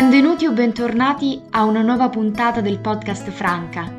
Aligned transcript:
Benvenuti 0.00 0.46
o 0.46 0.52
bentornati 0.52 1.42
a 1.50 1.64
una 1.64 1.82
nuova 1.82 2.08
puntata 2.08 2.60
del 2.60 2.78
podcast 2.78 3.30
Franca, 3.30 3.92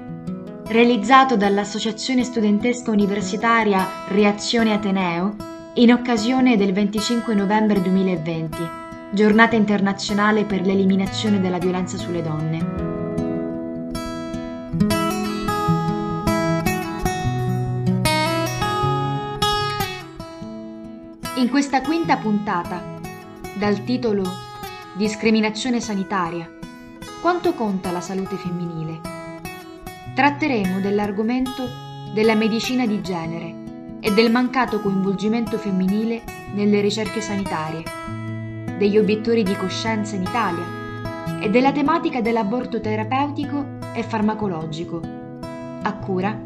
realizzato 0.67 1.35
dall'Associazione 1.35 2.23
Studentesca 2.23 2.89
Universitaria 2.89 3.85
Reazione 4.07 4.71
Ateneo 4.71 5.35
in 5.73 5.91
occasione 5.91 6.55
del 6.55 6.71
25 6.71 7.33
novembre 7.33 7.81
2020, 7.81 8.57
giornata 9.11 9.57
internazionale 9.57 10.45
per 10.45 10.61
l'eliminazione 10.61 11.41
della 11.41 11.57
violenza 11.57 11.97
sulle 11.97 12.21
donne. 12.21 12.57
In 21.35 21.49
questa 21.49 21.81
quinta 21.81 22.15
puntata, 22.15 22.81
dal 23.57 23.83
titolo 23.83 24.47
Discriminazione 24.99 25.79
sanitaria. 25.79 26.51
Quanto 27.21 27.53
conta 27.53 27.89
la 27.89 28.01
salute 28.01 28.35
femminile? 28.35 28.99
Tratteremo 30.13 30.81
dell'argomento 30.81 31.65
della 32.13 32.35
medicina 32.35 32.85
di 32.85 33.01
genere 33.01 33.55
e 34.01 34.13
del 34.13 34.29
mancato 34.29 34.81
coinvolgimento 34.81 35.57
femminile 35.57 36.21
nelle 36.53 36.81
ricerche 36.81 37.21
sanitarie, 37.21 37.81
degli 38.77 38.97
obiettori 38.97 39.43
di 39.43 39.55
coscienza 39.55 40.17
in 40.17 40.23
Italia 40.23 40.65
e 41.39 41.49
della 41.49 41.71
tematica 41.71 42.19
dell'aborto 42.19 42.81
terapeutico 42.81 43.77
e 43.93 44.03
farmacologico, 44.03 44.99
a 45.81 45.93
cura 45.93 46.37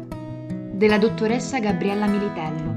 della 0.70 0.98
dottoressa 0.98 1.58
Gabriella 1.58 2.06
Militello. 2.06 2.73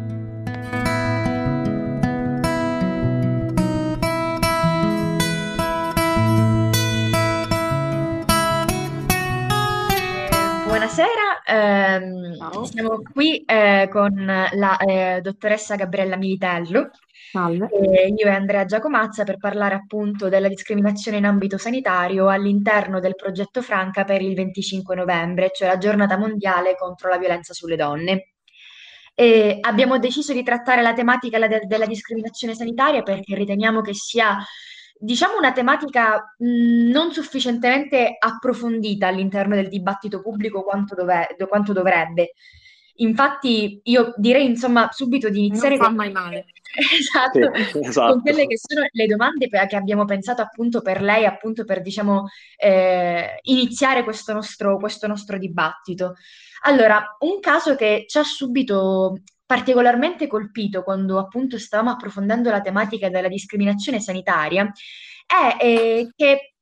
Buonasera, 10.78 11.42
ehm, 11.44 12.64
siamo 12.66 13.02
qui 13.12 13.44
eh, 13.46 13.90
con 13.92 14.14
la 14.24 14.78
eh, 14.78 15.22
dottoressa 15.22 15.76
Gabriella 15.76 16.18
Militello. 16.18 16.92
Salve. 17.32 17.68
E 17.72 18.14
io 18.16 18.28
e 18.28 18.30
Andrea 18.30 18.64
Giacomazza 18.64 19.24
per 19.24 19.38
parlare 19.38 19.74
appunto 19.74 20.30
della 20.30 20.48
discriminazione 20.48 21.18
in 21.18 21.26
ambito 21.26 21.58
sanitario 21.58 22.28
all'interno 22.28 23.00
del 23.00 23.16
progetto 23.16 23.64
Franca 23.64 24.04
per 24.04 24.22
il 24.22 24.36
25 24.36 24.94
novembre, 24.94 25.50
cioè 25.52 25.68
la 25.68 25.80
giornata 25.80 26.16
mondiale 26.16 26.76
contro 26.76 27.10
la 27.10 27.18
violenza 27.18 27.54
sulle 27.54 27.76
donne. 27.76 28.34
E 29.16 29.58
abbiamo 29.60 29.98
deciso 29.98 30.32
di 30.32 30.44
trattare 30.44 30.84
la 30.84 30.94
tematica 30.94 31.40
della 31.40 31.88
discriminazione 31.88 32.54
sanitaria 32.54 33.02
perché 33.02 33.34
riteniamo 33.34 33.82
che 33.82 33.96
sia 33.96 34.38
diciamo 35.00 35.38
una 35.38 35.52
tematica 35.52 36.36
mh, 36.38 36.90
non 36.90 37.12
sufficientemente 37.12 38.16
approfondita 38.20 39.08
all'interno 39.08 39.56
del 39.56 39.70
dibattito 39.70 40.22
pubblico 40.22 40.64
quanto, 40.64 40.96
dove, 40.96 41.28
quanto 41.48 41.74
dovrebbe. 41.74 42.34
Infatti, 43.00 43.80
io 43.84 44.14
direi 44.18 44.46
insomma 44.46 44.90
subito 44.92 45.30
di 45.30 45.46
iniziare. 45.46 45.76
Non 45.76 45.84
fa 45.84 45.86
con... 45.88 45.96
mai 45.96 46.12
male. 46.12 46.46
esatto, 46.98 47.56
sì, 47.72 47.80
esatto, 47.88 48.14
con 48.14 48.22
quelle 48.22 48.46
che 48.48 48.58
sono 48.58 48.86
le 48.92 49.06
domande 49.06 49.48
che 49.48 49.76
abbiamo 49.76 50.06
pensato 50.06 50.42
appunto 50.42 50.82
per 50.82 51.02
lei, 51.02 51.26
appunto 51.26 51.64
per 51.64 51.82
diciamo 51.82 52.28
eh, 52.58 53.40
iniziare 53.44 54.04
questo 54.04 54.34
nostro, 54.34 54.78
questo 54.78 55.08
nostro 55.08 55.38
dibattito. 55.38 56.16
Allora, 56.64 57.18
un 57.20 57.40
caso 57.40 57.76
che 57.76 58.06
ci 58.08 58.18
ha 58.18 58.24
subito 58.24 59.22
particolarmente 59.48 60.28
colpito 60.28 60.84
quando 60.84 61.18
appunto 61.18 61.58
stavamo 61.58 61.92
approfondendo 61.92 62.52
la 62.52 62.62
tematica 62.62 63.10
della 63.10 63.30
discriminazione 63.30 64.00
sanitaria 64.00 64.72
è 65.26 65.58
eh, 65.60 66.12
che 66.16 66.54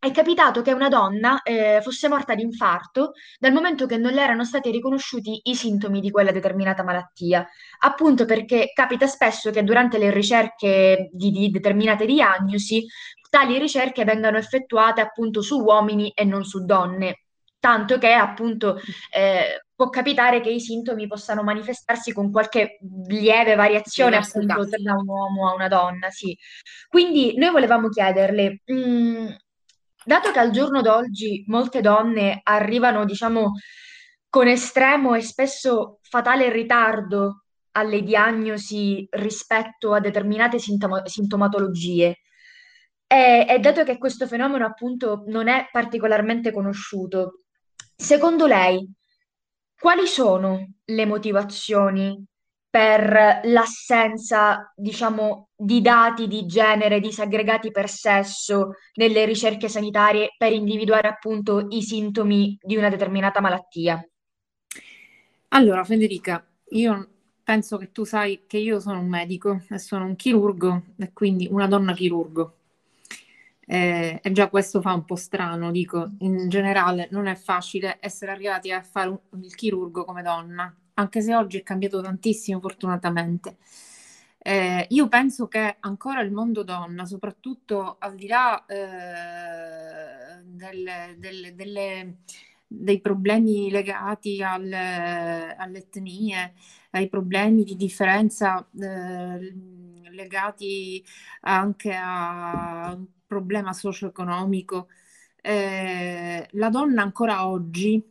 è 0.00 0.10
capitato 0.12 0.62
che 0.62 0.72
una 0.72 0.88
donna 0.88 1.42
eh, 1.42 1.80
fosse 1.82 2.08
morta 2.08 2.34
di 2.34 2.42
infarto 2.42 3.12
dal 3.38 3.52
momento 3.52 3.84
che 3.84 3.98
non 3.98 4.12
le 4.12 4.22
erano 4.22 4.46
stati 4.46 4.70
riconosciuti 4.70 5.40
i 5.44 5.54
sintomi 5.54 6.00
di 6.00 6.10
quella 6.10 6.32
determinata 6.32 6.82
malattia, 6.82 7.46
appunto 7.80 8.24
perché 8.24 8.70
capita 8.72 9.06
spesso 9.06 9.50
che 9.50 9.62
durante 9.62 9.98
le 9.98 10.10
ricerche 10.10 11.10
di, 11.12 11.30
di 11.30 11.50
determinate 11.50 12.06
diagnosi 12.06 12.86
tali 13.28 13.58
ricerche 13.58 14.04
vengano 14.04 14.38
effettuate 14.38 15.02
appunto 15.02 15.42
su 15.42 15.58
uomini 15.60 16.10
e 16.14 16.24
non 16.24 16.44
su 16.44 16.64
donne. 16.64 17.24
Tanto 17.58 17.98
che 17.98 18.12
appunto 18.14 18.80
eh, 19.14 19.66
può 19.80 19.88
capitare 19.88 20.42
che 20.42 20.50
i 20.50 20.60
sintomi 20.60 21.06
possano 21.06 21.42
manifestarsi 21.42 22.12
con 22.12 22.30
qualche 22.30 22.76
lieve 23.06 23.54
variazione 23.54 24.16
appunto 24.16 24.66
da 24.76 24.92
un 24.92 25.08
uomo 25.08 25.48
a 25.48 25.54
una 25.54 25.68
donna, 25.68 26.10
sì. 26.10 26.36
Quindi 26.86 27.34
noi 27.38 27.50
volevamo 27.50 27.88
chiederle, 27.88 28.60
mh, 28.62 28.74
mm, 28.74 29.26
dato 30.04 30.32
che 30.32 30.38
al 30.38 30.50
giorno 30.50 30.82
d'oggi 30.82 31.44
molte 31.46 31.80
donne 31.80 32.40
arrivano, 32.42 33.06
diciamo, 33.06 33.52
con 34.28 34.48
estremo 34.48 35.14
e 35.14 35.22
spesso 35.22 35.98
fatale 36.02 36.52
ritardo 36.52 37.44
alle 37.72 38.02
diagnosi 38.02 39.06
rispetto 39.12 39.94
a 39.94 40.00
determinate 40.00 40.58
sintomo- 40.58 41.06
sintomatologie, 41.06 42.18
e, 43.06 43.46
e 43.48 43.58
dato 43.60 43.82
che 43.84 43.96
questo 43.96 44.26
fenomeno 44.26 44.66
appunto 44.66 45.24
non 45.28 45.48
è 45.48 45.68
particolarmente 45.72 46.52
conosciuto, 46.52 47.44
Secondo 48.00 48.46
lei, 48.46 48.90
quali 49.80 50.06
sono 50.06 50.74
le 50.84 51.06
motivazioni 51.06 52.22
per 52.68 53.40
l'assenza, 53.44 54.70
diciamo, 54.76 55.48
di 55.56 55.80
dati 55.80 56.28
di 56.28 56.44
genere 56.44 57.00
disaggregati 57.00 57.70
per 57.70 57.88
sesso 57.88 58.74
nelle 58.94 59.24
ricerche 59.24 59.68
sanitarie 59.68 60.34
per 60.36 60.52
individuare 60.52 61.08
appunto 61.08 61.66
i 61.70 61.82
sintomi 61.82 62.58
di 62.60 62.76
una 62.76 62.90
determinata 62.90 63.40
malattia? 63.40 64.06
Allora, 65.48 65.82
Federica, 65.82 66.46
io 66.72 67.08
penso 67.42 67.78
che 67.78 67.90
tu 67.90 68.04
sai 68.04 68.42
che 68.46 68.58
io 68.58 68.78
sono 68.78 69.00
un 69.00 69.08
medico 69.08 69.62
e 69.68 69.78
sono 69.78 70.04
un 70.04 70.14
chirurgo 70.14 70.82
e 70.98 71.12
quindi 71.12 71.48
una 71.50 71.66
donna 71.66 71.94
chirurgo. 71.94 72.59
Eh, 73.72 74.18
e 74.20 74.32
già 74.32 74.48
questo 74.48 74.80
fa 74.80 74.92
un 74.94 75.04
po' 75.04 75.14
strano, 75.14 75.70
dico, 75.70 76.14
in 76.20 76.48
generale 76.48 77.06
non 77.12 77.28
è 77.28 77.36
facile 77.36 77.98
essere 78.00 78.32
arrivati 78.32 78.72
a 78.72 78.82
fare 78.82 79.10
un, 79.10 79.20
il 79.44 79.54
chirurgo 79.54 80.04
come 80.04 80.22
donna, 80.22 80.74
anche 80.94 81.20
se 81.22 81.36
oggi 81.36 81.58
è 81.58 81.62
cambiato 81.62 82.00
tantissimo 82.00 82.58
fortunatamente. 82.58 83.58
Eh, 84.38 84.86
io 84.88 85.06
penso 85.06 85.46
che 85.46 85.76
ancora 85.78 86.20
il 86.20 86.32
mondo 86.32 86.64
donna, 86.64 87.04
soprattutto 87.04 87.94
al 88.00 88.16
di 88.16 88.26
là 88.26 88.66
eh, 88.66 90.42
delle, 90.42 91.14
delle, 91.18 91.54
delle, 91.54 92.16
dei 92.66 93.00
problemi 93.00 93.70
legati 93.70 94.42
al, 94.42 94.72
alle 94.72 95.78
etnie, 95.78 96.54
ai 96.90 97.08
problemi 97.08 97.62
di 97.62 97.76
differenza 97.76 98.66
eh, 98.80 99.54
legati 100.10 101.04
anche 101.42 101.94
a 101.94 102.98
problema 103.30 103.72
socio-economico, 103.72 104.88
eh, 105.40 106.48
la 106.52 106.68
donna 106.68 107.02
ancora 107.02 107.46
oggi 107.46 108.02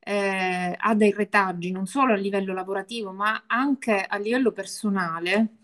eh, 0.00 0.74
ha 0.76 0.94
dei 0.96 1.12
retaggi 1.12 1.70
non 1.70 1.86
solo 1.86 2.12
a 2.12 2.16
livello 2.16 2.52
lavorativo 2.52 3.12
ma 3.12 3.44
anche 3.46 4.02
a 4.02 4.16
livello 4.18 4.50
personale, 4.50 5.58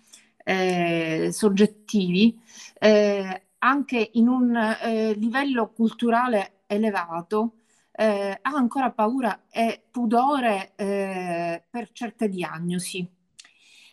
eh, 0.44 1.30
soggettivi, 1.32 2.40
eh, 2.78 3.42
anche 3.58 4.10
in 4.12 4.28
un 4.28 4.56
eh, 4.56 5.12
livello 5.14 5.72
culturale 5.72 6.62
elevato. 6.66 7.54
Eh, 7.92 8.38
ha 8.40 8.50
ancora 8.54 8.92
paura 8.92 9.46
e 9.50 9.82
pudore 9.90 10.72
per 10.76 11.90
certe 11.92 12.28
diagnosi 12.28 13.17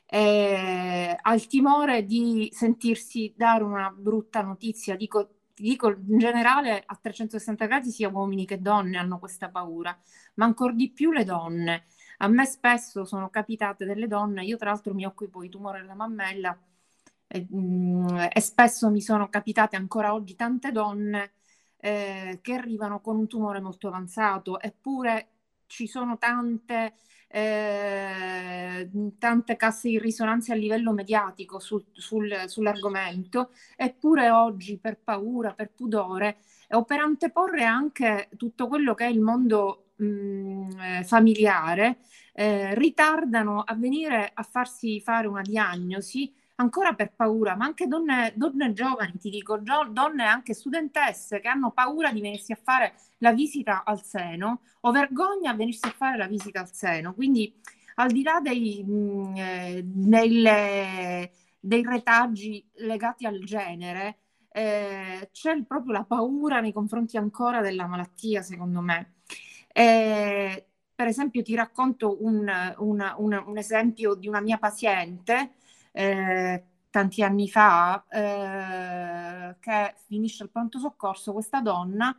eh, 0.06 1.18
ha 1.20 1.34
il 1.34 1.47
timore 1.47 2.06
di 2.06 2.50
sentirsi 2.53 3.34
dare 3.35 3.64
una 3.64 3.90
brutta 3.90 4.41
notizia. 4.41 4.96
Dico, 4.96 5.29
dico 5.53 5.90
in 5.90 6.18
generale 6.18 6.84
a 6.85 6.97
360 7.02 7.66
gradi 7.66 7.91
sia 7.91 8.09
uomini 8.09 8.46
che 8.46 8.62
donne 8.62 8.97
hanno 8.97 9.20
questa 9.20 9.50
paura, 9.50 9.97
ma 10.35 10.46
ancora 10.46 10.74
di 10.74 10.91
più 10.91 11.12
le 11.12 11.24
donne. 11.24 11.85
A 12.20 12.28
me 12.28 12.46
spesso 12.46 13.06
sono 13.06 13.29
capitate 13.29 13.85
delle 13.85 14.08
donne, 14.08 14.44
io 14.46 14.58
tra 14.58 14.70
l'altro 14.70 14.94
mi 14.94 15.06
occupo 15.06 15.41
di 15.41 15.50
tumore 15.50 15.82
della 15.82 15.96
mammella 15.96 16.58
e, 17.28 17.46
mh, 17.50 17.58
mm, 17.58 18.18
e 18.32 18.40
spesso 18.41 18.90
mi 18.90 19.02
sono 19.02 19.29
capitate 19.29 19.76
ancora 19.76 20.14
oggi 20.14 20.35
tante 20.35 20.72
donne 20.72 21.34
eh, 21.78 22.40
che 22.41 22.53
arrivano 22.53 23.02
con 23.02 23.18
un 23.18 23.28
tumore 23.28 23.59
molto 23.59 23.88
avanzato, 23.88 24.59
eppure 24.59 25.34
ci 25.67 25.88
sono 25.88 26.17
tante 26.17 26.94
eh, 27.35 28.90
tante 29.20 29.56
casse 29.58 29.90
di 29.90 30.00
risonanza 30.00 30.53
a 30.53 30.56
livello 30.56 30.94
mediatico 30.94 31.59
sul, 31.59 31.84
sul, 31.91 32.44
sull'argomento, 32.47 33.52
eppure 33.76 34.29
oggi 34.29 34.78
per 34.78 34.97
paura, 35.03 35.53
per 35.53 35.72
pudore 35.76 36.38
o 36.70 36.85
per 36.85 37.00
anteporre 37.00 37.66
anche 37.66 38.29
tutto 38.38 38.67
quello 38.67 38.94
che 38.94 39.06
è 39.06 39.09
il 39.09 39.20
mondo 39.20 39.88
mh, 39.97 40.06
mm, 40.06 40.79
eh, 40.79 41.03
familiare, 41.03 41.97
eh, 42.34 42.73
ritardano 42.76 43.62
a 43.62 43.76
venire 43.76 44.32
a 44.34 44.44
farsi 44.44 45.02
fare 45.02 45.28
una 45.28 45.41
diagnosi 45.41 46.34
ancora 46.55 46.93
per 46.93 47.13
paura, 47.16 47.55
ma 47.55 47.66
anche 47.66 47.87
donne, 47.87 48.34
donne 48.35 48.73
giovani, 48.73 49.17
ti 49.17 49.29
dico, 49.29 49.61
gio- 49.61 49.87
donne 49.90 50.23
anche 50.23 50.53
studentesse 50.53 51.40
che 51.40 51.47
hanno 51.47 51.72
paura 51.72 52.11
di 52.11 52.22
venirsi 52.22 52.52
a 52.52 52.59
fare 52.61 52.93
la 53.19 53.34
visita 53.34 53.84
al 53.84 54.03
seno 54.03 54.61
o 54.81 54.91
vergogna 54.91 55.52
a 55.52 55.55
venirsi 55.55 55.87
a 55.87 55.93
fare 55.96 56.17
la 56.17 56.28
visita 56.28 56.61
al 56.61 56.72
seno. 56.72 57.13
Quindi 57.13 57.53
al 57.96 58.11
di 58.11 58.23
là 58.23 58.40
dei, 58.41 58.84
mh, 58.84 58.91
mm, 58.91 59.35
eh, 59.35 59.81
delle, 59.84 61.31
dei 61.59 61.84
retaggi 61.84 62.66
legati 62.75 63.25
al 63.25 63.40
genere, 63.43 64.19
eh, 64.49 65.29
c'è 65.31 65.61
proprio 65.63 65.91
la 65.93 66.03
paura 66.05 66.61
nei 66.61 66.72
confronti 66.72 67.17
ancora 67.17 67.61
della 67.61 67.87
malattia, 67.87 68.41
secondo 68.41 68.79
me. 68.81 69.16
Eh, 69.73 70.67
per 70.96 71.07
esempio, 71.07 71.41
ti 71.43 71.55
racconto 71.55 72.23
un, 72.23 72.49
un, 72.78 73.13
un, 73.17 73.43
un, 73.46 73.57
esempio 73.57 74.16
di 74.16 74.28
una 74.29 74.40
mia 74.40 74.57
paziente 74.57 75.55
eh, 75.96 76.64
tanti 76.90 77.24
anni 77.24 77.50
fa 77.50 78.03
eh, 78.09 79.56
che 79.59 79.96
finisce 80.08 80.44
il 80.44 80.50
pronto 80.50 80.78
soccorso, 80.78 81.32
questa 81.32 81.62
donna 81.62 82.16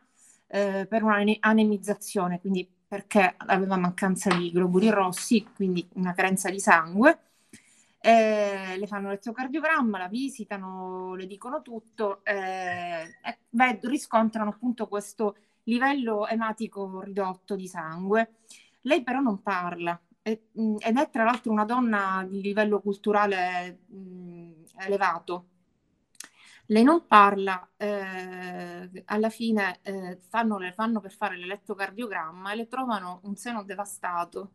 eh, 0.47 0.87
per 0.89 1.03
un'anemizzazione, 1.03 2.41
quindi 2.41 2.67
perché 2.89 3.35
aveva 3.37 3.77
mancanza 3.77 4.35
di 4.35 4.51
globuli 4.51 4.89
rossi, 4.89 5.47
quindi 5.55 5.87
una 5.95 6.15
carenza 6.15 6.49
di 6.51 6.59
sangue. 6.61 7.19
Eh, 8.01 8.77
le 8.79 8.87
fanno 8.87 9.09
l'elettrocardiogramma, 9.09 9.99
la 9.99 10.09
visitano, 10.09 11.15
le 11.15 11.27
dicono 11.27 11.61
tutto 11.61 12.25
eh, 12.25 13.03
e 13.23 13.39
beh, 13.51 13.81
riscontrano 13.83 14.51
appunto 14.51 14.87
questo 14.87 15.37
livello 15.65 16.27
ematico 16.27 17.01
ridotto 17.03 17.57
di 17.57 17.67
sangue. 17.67 18.37
Lei 18.83 19.03
però 19.03 19.21
non 19.21 19.43
parla 19.43 20.01
ed 20.33 20.97
è 20.99 21.11
tra 21.11 21.23
l'altro 21.25 21.53
una 21.53 21.65
donna 21.65 22.27
di 22.29 22.41
livello 22.41 22.81
culturale 22.81 23.79
mh, 23.87 24.53
elevato, 24.79 25.47
lei 26.69 26.83
non 26.83 27.07
parla, 27.07 27.69
eh, 27.77 28.91
alla 29.07 29.29
fine 29.31 29.79
eh, 29.83 30.19
fanno, 30.29 30.59
le 30.59 30.73
fanno 30.73 31.01
per 31.01 31.13
fare 31.13 31.37
l'elettrocardiogramma 31.37 32.53
e 32.53 32.57
le 32.57 32.67
trovano 32.69 33.21
un 33.25 33.37
seno 33.37 33.63
devastato 33.63 34.53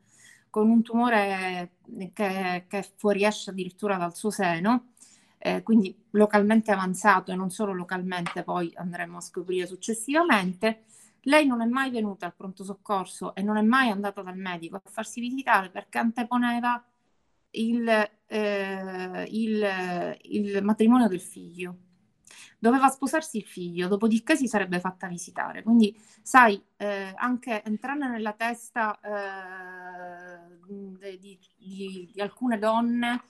con 0.50 0.70
un 0.70 0.82
tumore 0.82 1.72
che, 2.14 2.66
che 2.68 2.92
fuoriesce 2.98 3.52
addirittura 3.52 3.96
dal 3.96 4.14
suo 4.14 4.30
seno, 4.30 4.92
eh, 5.38 5.64
quindi 5.64 5.98
localmente 6.12 6.72
avanzato 6.72 7.32
e 7.32 7.36
non 7.36 7.50
solo 7.50 7.74
localmente, 7.74 8.44
poi 8.44 8.70
andremo 8.76 9.18
a 9.18 9.22
scoprire 9.22 9.66
successivamente. 9.66 10.84
Lei 11.22 11.46
non 11.46 11.62
è 11.62 11.66
mai 11.66 11.92
venuta 11.92 12.26
al 12.26 12.36
pronto 12.36 12.64
soccorso 12.64 13.36
e 13.36 13.42
non 13.42 13.58
è 13.58 13.62
mai 13.62 13.90
andata 13.90 14.22
dal 14.22 14.38
medico 14.38 14.78
a 14.78 14.82
farsi 14.86 15.20
visitare 15.20 15.70
perché 15.70 15.98
anteponeva 16.00 16.84
il, 17.52 17.88
eh, 18.28 19.28
il, 19.30 20.18
il 20.22 20.64
matrimonio 20.64 21.08
del 21.08 21.22
figlio 21.22 21.78
doveva 22.62 22.88
sposarsi 22.90 23.38
il 23.38 23.46
figlio, 23.46 23.88
dopodiché 23.88 24.36
si 24.36 24.48
sarebbe 24.48 24.80
fatta 24.80 25.08
visitare. 25.08 25.64
Quindi, 25.64 26.00
sai, 26.22 26.64
eh, 26.78 27.12
anche 27.16 27.64
entrare 27.64 28.08
nella 28.08 28.34
testa 28.34 29.00
eh, 29.02 30.38
di, 31.18 31.40
di, 31.58 32.12
di, 32.14 32.22
alcune 32.22 32.60
donne 32.60 33.24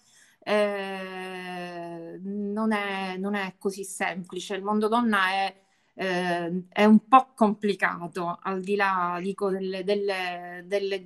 eh, 0.44 2.20
non, 2.22 2.74
è, 2.74 3.16
non, 3.18 3.36
è, 3.36 3.56
così 3.58 3.86
semplice. 3.86 4.56
Il 4.56 4.64
mondo 4.64 4.90
donna 4.90 5.30
è, 5.30 5.56
eh, 6.02 6.64
è 6.70 6.84
un 6.84 7.08
po' 7.08 7.32
complicato, 7.36 8.40
al 8.42 8.62
di 8.62 8.76
là 8.76 9.20
dico, 9.22 9.52
delle, 9.52 9.84
delle, 9.84 10.64
delle 10.66 11.04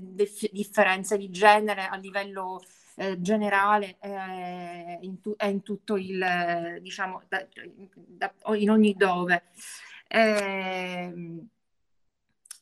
differenze 0.51 1.18
di 1.18 1.30
genere 1.30 1.88
a 1.88 1.97
livello 1.97 2.62
eh, 2.95 3.19
generale 3.19 3.97
eh, 4.00 5.00
in, 5.01 5.19
tu- 5.19 5.36
in, 5.42 5.62
tutto 5.63 5.97
il, 5.97 6.80
diciamo, 6.81 7.24
da, 7.27 7.45
da, 7.94 8.33
in 8.56 8.69
ogni 8.69 8.94
dove. 8.94 9.44
Eh, 10.07 11.13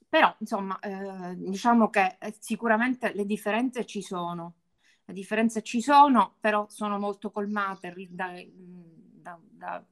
però, 0.09 0.35
insomma, 0.39 0.79
eh, 0.79 1.35
diciamo 1.37 1.89
che 1.91 2.17
eh, 2.19 2.35
sicuramente 2.39 3.13
le 3.13 3.25
differenze 3.25 3.85
ci 3.85 4.01
sono. 4.01 4.55
Le 5.05 5.13
differenze 5.13 5.61
ci 5.61 5.81
sono, 5.81 6.35
però 6.39 6.65
sono 6.69 6.97
molto 6.97 7.29
colmate 7.29 7.93
da, 8.09 8.33
da, 9.21 9.85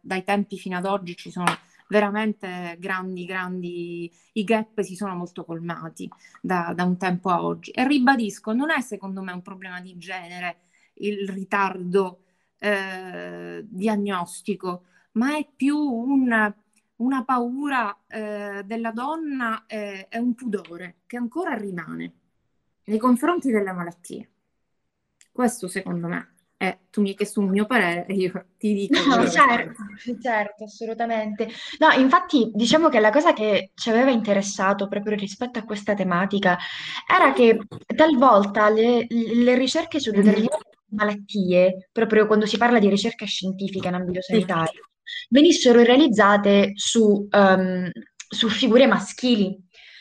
dai 0.00 0.22
tempi 0.24 0.56
fino 0.56 0.76
ad 0.76 0.84
oggi 0.84 1.16
ci 1.16 1.30
sono 1.30 1.52
veramente 1.88 2.76
grandi, 2.78 3.24
grandi, 3.24 4.12
i 4.32 4.44
gap 4.44 4.80
si 4.80 4.94
sono 4.94 5.14
molto 5.14 5.44
colmati 5.44 6.08
da, 6.40 6.72
da 6.74 6.84
un 6.84 6.96
tempo 6.96 7.30
a 7.30 7.42
oggi. 7.42 7.70
E 7.70 7.86
ribadisco, 7.86 8.52
non 8.52 8.70
è 8.70 8.80
secondo 8.80 9.22
me 9.22 9.32
un 9.32 9.42
problema 9.42 9.80
di 9.80 9.96
genere 9.98 10.58
il 10.94 11.28
ritardo 11.28 12.22
eh, 12.58 13.64
diagnostico, 13.68 14.84
ma 15.12 15.36
è 15.36 15.46
più 15.54 15.76
un, 15.76 16.54
una 16.96 17.24
paura 17.24 17.96
eh, 18.06 18.62
della 18.64 18.92
donna 18.92 19.66
e 19.66 20.06
eh, 20.08 20.18
un 20.18 20.34
pudore 20.34 20.96
che 21.06 21.16
ancora 21.16 21.54
rimane 21.54 22.12
nei 22.84 22.98
confronti 22.98 23.50
delle 23.50 23.72
malattie. 23.72 24.30
Questo 25.32 25.66
secondo 25.68 26.06
me 26.06 26.33
eh, 26.68 26.78
tu 26.90 27.00
mi 27.00 27.10
hai 27.10 27.14
chiesto 27.14 27.40
un 27.40 27.48
mio 27.48 27.66
parere 27.66 28.06
e 28.06 28.14
io 28.14 28.46
ti 28.58 28.74
dico. 28.74 28.98
No, 29.06 29.28
certo, 29.28 29.82
certo, 30.20 30.64
assolutamente. 30.64 31.48
No, 31.78 31.90
infatti 32.00 32.50
diciamo 32.54 32.88
che 32.88 33.00
la 33.00 33.10
cosa 33.10 33.32
che 33.32 33.70
ci 33.74 33.90
aveva 33.90 34.10
interessato 34.10 34.88
proprio 34.88 35.16
rispetto 35.16 35.58
a 35.58 35.64
questa 35.64 35.94
tematica 35.94 36.58
era 37.10 37.32
che 37.32 37.58
talvolta 37.94 38.68
le, 38.68 39.06
le 39.08 39.54
ricerche 39.56 40.00
su 40.00 40.10
determinate 40.10 40.72
malattie, 40.94 41.88
proprio 41.92 42.26
quando 42.26 42.46
si 42.46 42.56
parla 42.56 42.78
di 42.78 42.88
ricerca 42.88 43.26
scientifica 43.26 43.88
in 43.88 43.94
ambito 43.94 44.22
sanitario, 44.22 44.90
venissero 45.28 45.82
realizzate 45.82 46.72
su, 46.74 47.26
um, 47.30 47.90
su 48.28 48.48
figure 48.48 48.86
maschili. 48.86 49.58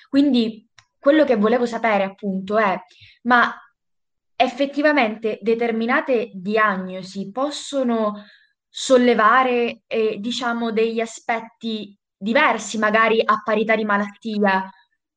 Quindi 0.10 0.68
quello 1.00 1.26
che 1.26 1.36
volevo 1.36 1.66
sapere 1.66 2.04
appunto 2.04 2.58
è, 2.58 2.80
ma 3.24 3.54
effettivamente 4.44 5.40
determinate 5.42 6.32
diagnosi 6.34 7.32
possono 7.32 8.26
sollevare, 8.70 9.84
eh, 9.88 10.18
diciamo, 10.20 10.72
degli 10.72 11.00
aspetti 11.00 11.98
diversi, 12.16 12.78
magari 12.78 13.22
a 13.24 13.42
parità 13.44 13.76
di 13.76 13.86
malattia, 13.86 14.70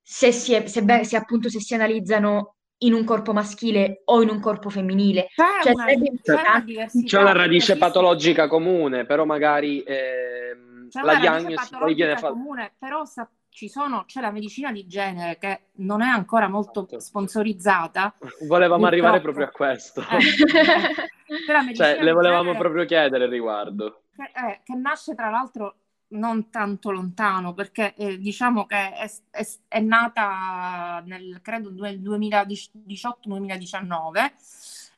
se, 0.03 0.33
si 0.33 0.53
è, 0.53 0.67
se, 0.67 0.83
beh, 0.83 1.05
se 1.05 1.17
appunto 1.17 1.49
se 1.49 1.61
si 1.61 1.75
analizzano 1.75 2.57
in 2.79 2.93
un 2.93 3.05
corpo 3.05 3.33
maschile 3.33 4.03
o 4.05 4.23
in 4.23 4.29
un 4.29 4.41
corpo 4.41 4.69
femminile. 4.69 5.29
C'è, 5.35 5.63
cioè, 5.63 5.73
una, 5.73 5.85
c'è, 5.87 7.03
c'è 7.05 7.19
una, 7.19 7.33
radice 7.33 7.77
patologica 7.77 8.49
comune, 8.49 9.07
però 9.07 9.25
magari 9.25 9.83
eh, 9.83 10.55
la 11.03 11.15
diagnosi 11.17 11.77
poi 11.79 11.95
viene 11.95 12.17
fatta. 12.17 12.29
comune, 12.29 12.75
però 12.79 13.05
sa- 13.05 13.31
sono, 13.69 14.05
c'è 14.05 14.21
la 14.21 14.31
medicina 14.31 14.71
di 14.71 14.87
genere 14.87 15.39
che 15.39 15.69
non 15.77 16.03
è 16.03 16.09
ancora 16.09 16.47
molto 16.47 16.83
certo. 16.83 17.01
sponsorizzata. 17.01 18.15
Volevamo 18.47 18.83
purtroppo. 18.83 18.87
arrivare 18.87 19.23
proprio 19.23 19.47
a 19.47 19.51
questo. 19.51 20.03
Eh, 20.03 20.21
cioè, 21.75 22.03
le 22.03 22.13
volevamo 22.13 22.55
proprio 22.55 22.85
chiedere 22.85 23.27
riguardo. 23.27 24.03
Che, 24.15 24.23
eh, 24.23 24.61
che, 24.63 24.75
nasce 24.75 25.15
tra 25.15 25.31
l'altro 25.31 25.77
non 26.09 26.51
tanto 26.51 26.91
lontano, 26.91 27.55
perché 27.55 27.95
eh, 27.95 28.19
diciamo 28.19 28.67
che 28.67 28.93
è, 28.93 29.11
è, 29.31 29.49
è, 29.69 29.81
nata 29.81 31.03
nel, 31.07 31.41
credo, 31.41 31.73
nel 31.73 31.99
2018-2019, 32.03 34.33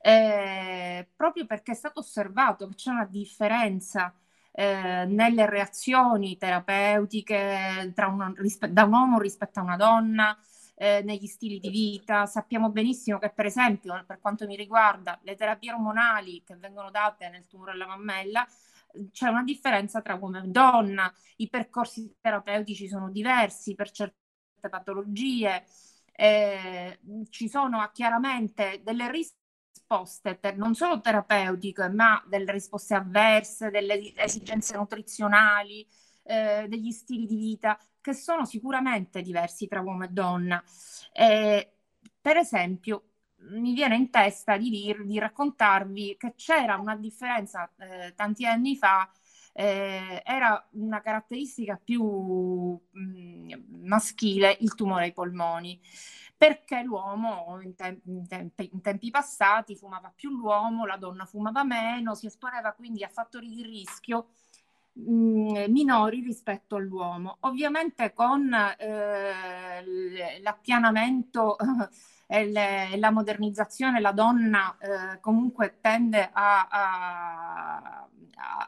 eh, 0.01 1.07
proprio 1.15 1.47
perché 1.47 1.71
è 1.73 1.77
stato 1.77 2.01
osservato 2.01 2.67
che 2.67 2.75
c'è 2.75 2.91
una 2.91 3.07
differenza 3.07 4.13
eh, 4.59 5.05
nelle 5.07 5.49
reazioni 5.49 6.37
terapeutiche 6.37 7.93
un, 7.97 8.35
rispe- 8.37 8.73
da 8.73 8.83
un 8.83 8.93
uomo 8.93 9.21
rispetto 9.21 9.61
a 9.61 9.63
una 9.63 9.77
donna, 9.77 10.37
eh, 10.75 11.01
negli 11.05 11.27
stili 11.29 11.61
di 11.61 11.69
vita. 11.71 12.27
Sappiamo 12.27 12.71
benissimo 12.71 13.19
che, 13.19 13.31
per 13.31 13.47
esempio, 13.47 14.03
per 14.05 14.19
quanto 14.21 14.47
mi 14.47 14.57
riguarda, 14.57 15.17
le 15.23 15.37
terapie 15.37 15.73
ormonali 15.73 16.43
che 16.45 16.57
vengono 16.57 16.91
date 16.91 17.29
nel 17.29 17.47
tumore 17.47 17.71
alla 17.71 17.87
mammella, 17.87 18.45
c'è 19.13 19.29
una 19.29 19.45
differenza 19.45 20.01
tra 20.03 20.15
uomo 20.15 20.39
e 20.39 20.49
donna, 20.49 21.13
i 21.37 21.49
percorsi 21.49 22.17
terapeutici 22.21 22.89
sono 22.89 23.11
diversi 23.11 23.77
per 23.77 23.93
certe 23.93 24.17
patologie, 24.69 25.65
eh, 26.13 26.99
ci 27.31 27.49
sono 27.49 27.89
chiaramente 27.93 28.81
delle 28.83 29.09
risposte 29.09 29.48
risposte 29.89 30.39
ter- 30.39 30.57
non 30.57 30.75
solo 30.75 31.01
terapeutiche, 31.01 31.89
ma 31.89 32.23
delle 32.27 32.53
risposte 32.53 32.95
avverse, 32.95 33.71
delle 33.71 34.15
esigenze 34.17 34.77
nutrizionali, 34.77 35.87
eh, 36.25 36.67
degli 36.69 36.91
stili 36.93 37.27
di 37.27 37.37
vita 37.37 37.79
che 38.01 38.13
sono 38.13 38.45
sicuramente 38.45 39.23
diversi 39.23 39.67
tra 39.67 39.81
uomo 39.81 40.05
e 40.05 40.09
donna. 40.09 40.63
Eh, 41.13 41.73
per 42.21 42.37
esempio, 42.37 43.05
mi 43.51 43.73
viene 43.73 43.97
in 43.97 44.11
testa 44.11 44.57
di, 44.59 44.69
dir, 44.69 45.05
di 45.05 45.19
raccontarvi 45.19 46.17
che 46.19 46.35
c'era 46.37 46.77
una 46.77 46.97
differenza 46.97 47.71
eh, 47.79 48.13
tanti 48.15 48.45
anni 48.45 48.77
fa, 48.77 49.11
eh, 49.55 50.23
era 50.25 50.69
una 50.73 51.01
caratteristica 51.01 51.81
più 51.83 52.03
mh, 52.05 53.01
mm, 53.01 53.51
maschile 53.87 54.57
il 54.61 54.75
tumore 54.75 55.05
ai 55.05 55.13
polmoni 55.13 55.81
perché 56.39 56.83
l'uomo 56.83 57.59
in, 57.63 57.75
te- 57.75 58.01
in, 58.05 58.27
tempi, 58.29 58.71
in, 58.73 58.81
tempi 58.81 59.11
passati 59.11 59.75
fumava 59.75 60.13
più 60.15 60.31
l'uomo, 60.31 60.87
la 60.87 60.97
donna 60.97 61.25
fumava 61.27 61.65
meno, 61.65 62.15
si 62.15 62.27
esponeva 62.27 62.73
quindi 62.73 63.03
a 63.03 63.09
fattori 63.09 63.49
di 63.49 63.63
rischio 63.63 64.29
minori 64.95 66.21
rispetto 66.21 66.77
all'uomo. 66.77 67.39
Ovviamente 67.41 68.13
con 68.13 68.53
eh, 68.79 70.41
l'appianamento 70.41 71.57
e, 72.29 72.47
le, 72.47 72.97
la 72.99 73.11
modernizzazione, 73.11 74.01
la 74.01 74.13
donna 74.13 74.77
eh, 74.79 75.21
comunque 75.21 75.79
tende 75.81 76.29
a, 76.33 76.69
a 76.71 78.09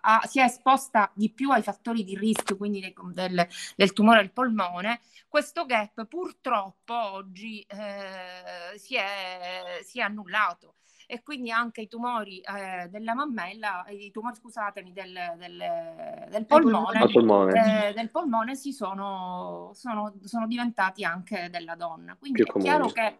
a, 0.01 0.21
si 0.27 0.41
è 0.41 0.45
esposta 0.45 1.11
di 1.15 1.31
più 1.31 1.51
ai 1.51 1.63
fattori 1.63 2.05
di 2.05 2.17
rischio, 2.17 2.57
quindi 2.57 2.81
del, 2.81 2.95
del, 3.13 3.49
del 3.77 3.93
tumore 3.93 4.21
al 4.21 4.31
polmone, 4.31 5.01
questo 5.29 5.65
gap 5.65 6.07
purtroppo 6.07 6.95
oggi 6.95 7.61
eh, 7.61 8.79
si, 8.79 8.97
è, 8.97 9.81
si, 9.85 10.01
è, 10.01 10.03
annullato 10.03 10.75
e 11.07 11.23
quindi 11.23 11.51
anche 11.51 11.83
i 11.83 11.89
tumori 11.89 12.41
eh, 12.41 12.89
della 12.89 13.15
mammella, 13.15 13.85
i 13.89 14.11
tumori 14.11 14.37
scusatemi 14.37 14.93
del, 14.93 15.13
del, 15.37 16.29
del 16.31 16.47
polmone, 16.47 17.09
polmone. 17.13 17.89
Eh, 17.89 17.93
del 17.93 18.11
polmone 18.11 18.55
si 18.55 18.73
sono, 18.73 19.71
sono, 19.75 20.15
sono, 20.25 20.47
diventati 20.47 21.05
anche 21.05 21.49
della 21.51 21.75
donna. 21.75 22.17
Quindi 22.17 22.43
Più 22.43 22.47
è 22.47 22.53
comuni. 22.53 22.71
chiaro 22.71 22.89
che 22.89 23.19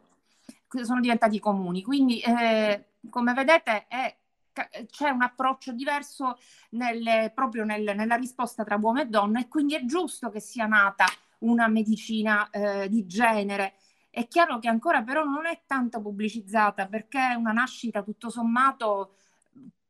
sono 0.83 1.01
diventati 1.01 1.39
comuni. 1.39 1.83
Quindi 1.83 2.21
eh, 2.21 2.85
come 3.09 3.33
vedete 3.33 3.87
è 3.89 4.17
c'è 4.91 5.09
un 5.09 5.23
approccio 5.23 5.73
diverso 5.73 6.39
nelle, 6.71 7.31
proprio 7.35 7.65
nel, 7.65 7.95
nella 7.95 8.17
risposta 8.17 8.65
tra 8.65 8.77
uomo 8.77 9.01
e 9.01 9.07
donna 9.07 9.41
e 9.41 9.49
quindi 9.49 9.75
è 9.75 9.85
giusto 9.85 10.29
che 10.29 10.41
sia 10.41 10.67
nata 10.67 11.07
una 11.39 11.69
medicina 11.69 12.51
eh, 12.51 12.89
di 12.89 13.07
genere. 13.07 13.75
È 14.11 14.27
chiaro 14.27 14.59
che 14.59 14.69
ancora 14.69 15.03
però 15.03 15.23
non 15.25 15.47
è 15.47 15.63
tanto 15.67 16.01
pubblicizzata 16.01 16.87
perché 16.87 17.31
è 17.31 17.35
una 17.35 17.53
nascita 17.53 18.03
tutto 18.03 18.29
sommato 18.29 19.15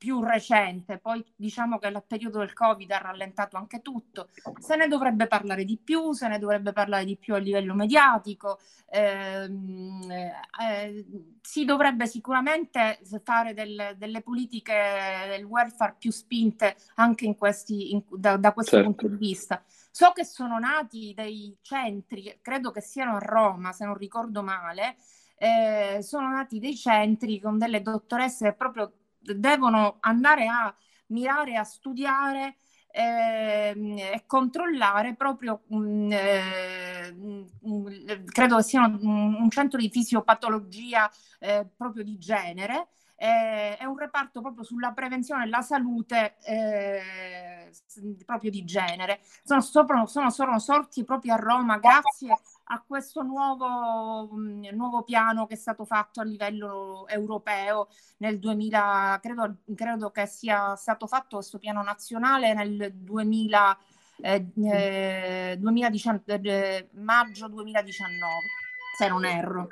più 0.01 0.23
recente, 0.23 0.97
poi 0.97 1.23
diciamo 1.37 1.79
che 1.79 1.89
il 1.89 2.03
periodo 2.07 2.39
del 2.39 2.55
Covid 2.55 2.91
ha 2.91 2.97
rallentato 2.97 3.59
anche 3.59 3.83
tutto, 3.83 4.31
se 4.59 4.75
ne 4.75 4.89
dovrebbe 4.89 5.27
parlare 5.27 5.67
di 5.67 5.77
più, 5.77 6.13
se 6.13 6.27
ne 6.27 6.39
dovrebbe 6.39 6.73
parlare 6.73 7.05
di 7.05 7.19
più 7.19 7.35
a 7.35 7.37
livello 7.37 7.75
mediatico, 7.75 8.59
ehm, 8.89 10.11
eh, 10.59 11.05
si 11.43 11.67
dovrebbe 11.67 12.07
sicuramente 12.07 12.99
fare 13.23 13.53
del, 13.53 13.95
delle 13.99 14.23
politiche 14.23 14.73
del 15.29 15.45
welfare 15.45 15.97
più 15.99 16.11
spinte 16.11 16.77
anche 16.95 17.27
in 17.27 17.37
questi, 17.37 17.93
in, 17.93 18.03
da, 18.09 18.39
da, 18.39 18.55
questo 18.55 18.77
certo. 18.77 18.91
punto 18.91 19.07
di 19.07 19.17
vista. 19.17 19.63
So 19.91 20.13
che 20.13 20.25
sono 20.25 20.59
nati 20.59 21.13
dei 21.15 21.55
centri, 21.61 22.39
credo 22.41 22.71
che 22.71 22.81
siano 22.81 23.17
a 23.17 23.19
Roma, 23.19 23.73
se 23.73 23.85
non 23.85 23.99
ricordo 23.99 24.43
male, 24.43 24.97
eh, 25.37 25.99
sono 26.01 26.31
nati 26.31 26.59
dei 26.59 26.75
centri 26.75 27.39
con 27.39 27.59
delle 27.59 27.83
dottoresse 27.83 28.55
proprio 28.55 28.93
devono 29.21 29.99
andare 30.01 30.47
a 30.47 30.75
mirare 31.07 31.57
a 31.57 31.65
studiare 31.65 32.57
eh, 32.93 33.73
e 34.15 34.25
controllare 34.27 35.15
proprio, 35.15 35.63
mm, 35.75 36.13
eh, 36.13 37.13
mh, 37.13 37.45
mm, 37.69 37.87
credo 38.27 38.57
che 38.57 38.63
sia 38.63 38.85
un, 38.85 39.35
un, 39.39 39.51
centro 39.51 39.79
di 39.79 39.91
fisiopatologia 39.91 41.11
eh, 41.39 41.67
proprio 41.77 42.03
di 42.03 42.19
genere, 42.19 42.89
eh, 43.23 43.77
è 43.77 43.85
un 43.85 43.99
reparto 43.99 44.41
proprio 44.41 44.65
sulla 44.65 44.93
prevenzione 44.93 45.45
e 45.45 45.49
la 45.49 45.61
salute 45.61 46.37
eh, 46.43 47.71
proprio 48.25 48.51
di 48.51 48.65
genere. 48.65 49.21
Sono, 49.45 49.61
sopra, 49.61 50.07
sono, 50.07 50.31
sono 50.31 50.59
sorti 50.59 51.05
proprio 51.05 51.35
a 51.35 51.37
Roma 51.37 51.77
grazie 51.77 52.35
a 52.73 52.83
questo 52.87 53.23
nuovo, 53.23 54.27
mh, 54.33 54.71
nuovo, 54.73 55.03
piano 55.03 55.47
che 55.47 55.53
è 55.53 55.59
stato 55.59 55.85
fatto 55.85 56.21
a 56.21 56.25
livello 56.25 57.07
europeo 57.09 57.89
nel 58.19 58.39
2000, 58.39 59.19
credo, 59.21 59.57
credo 59.75 60.11
che 60.11 60.25
sia 60.25 60.75
stato 60.77 61.07
fatto 61.07 61.37
questo 61.37 61.59
piano 61.59 61.83
nazionale 61.83 62.55
nel 62.55 62.91
2000, 62.95 63.79
eh, 64.23 64.47
eh, 64.65 65.57
2019, 65.59 66.41
eh, 66.43 66.89
maggio 66.93 67.49
2019, 67.49 68.35
se 68.97 69.09
non 69.09 69.27
erro. 69.27 69.69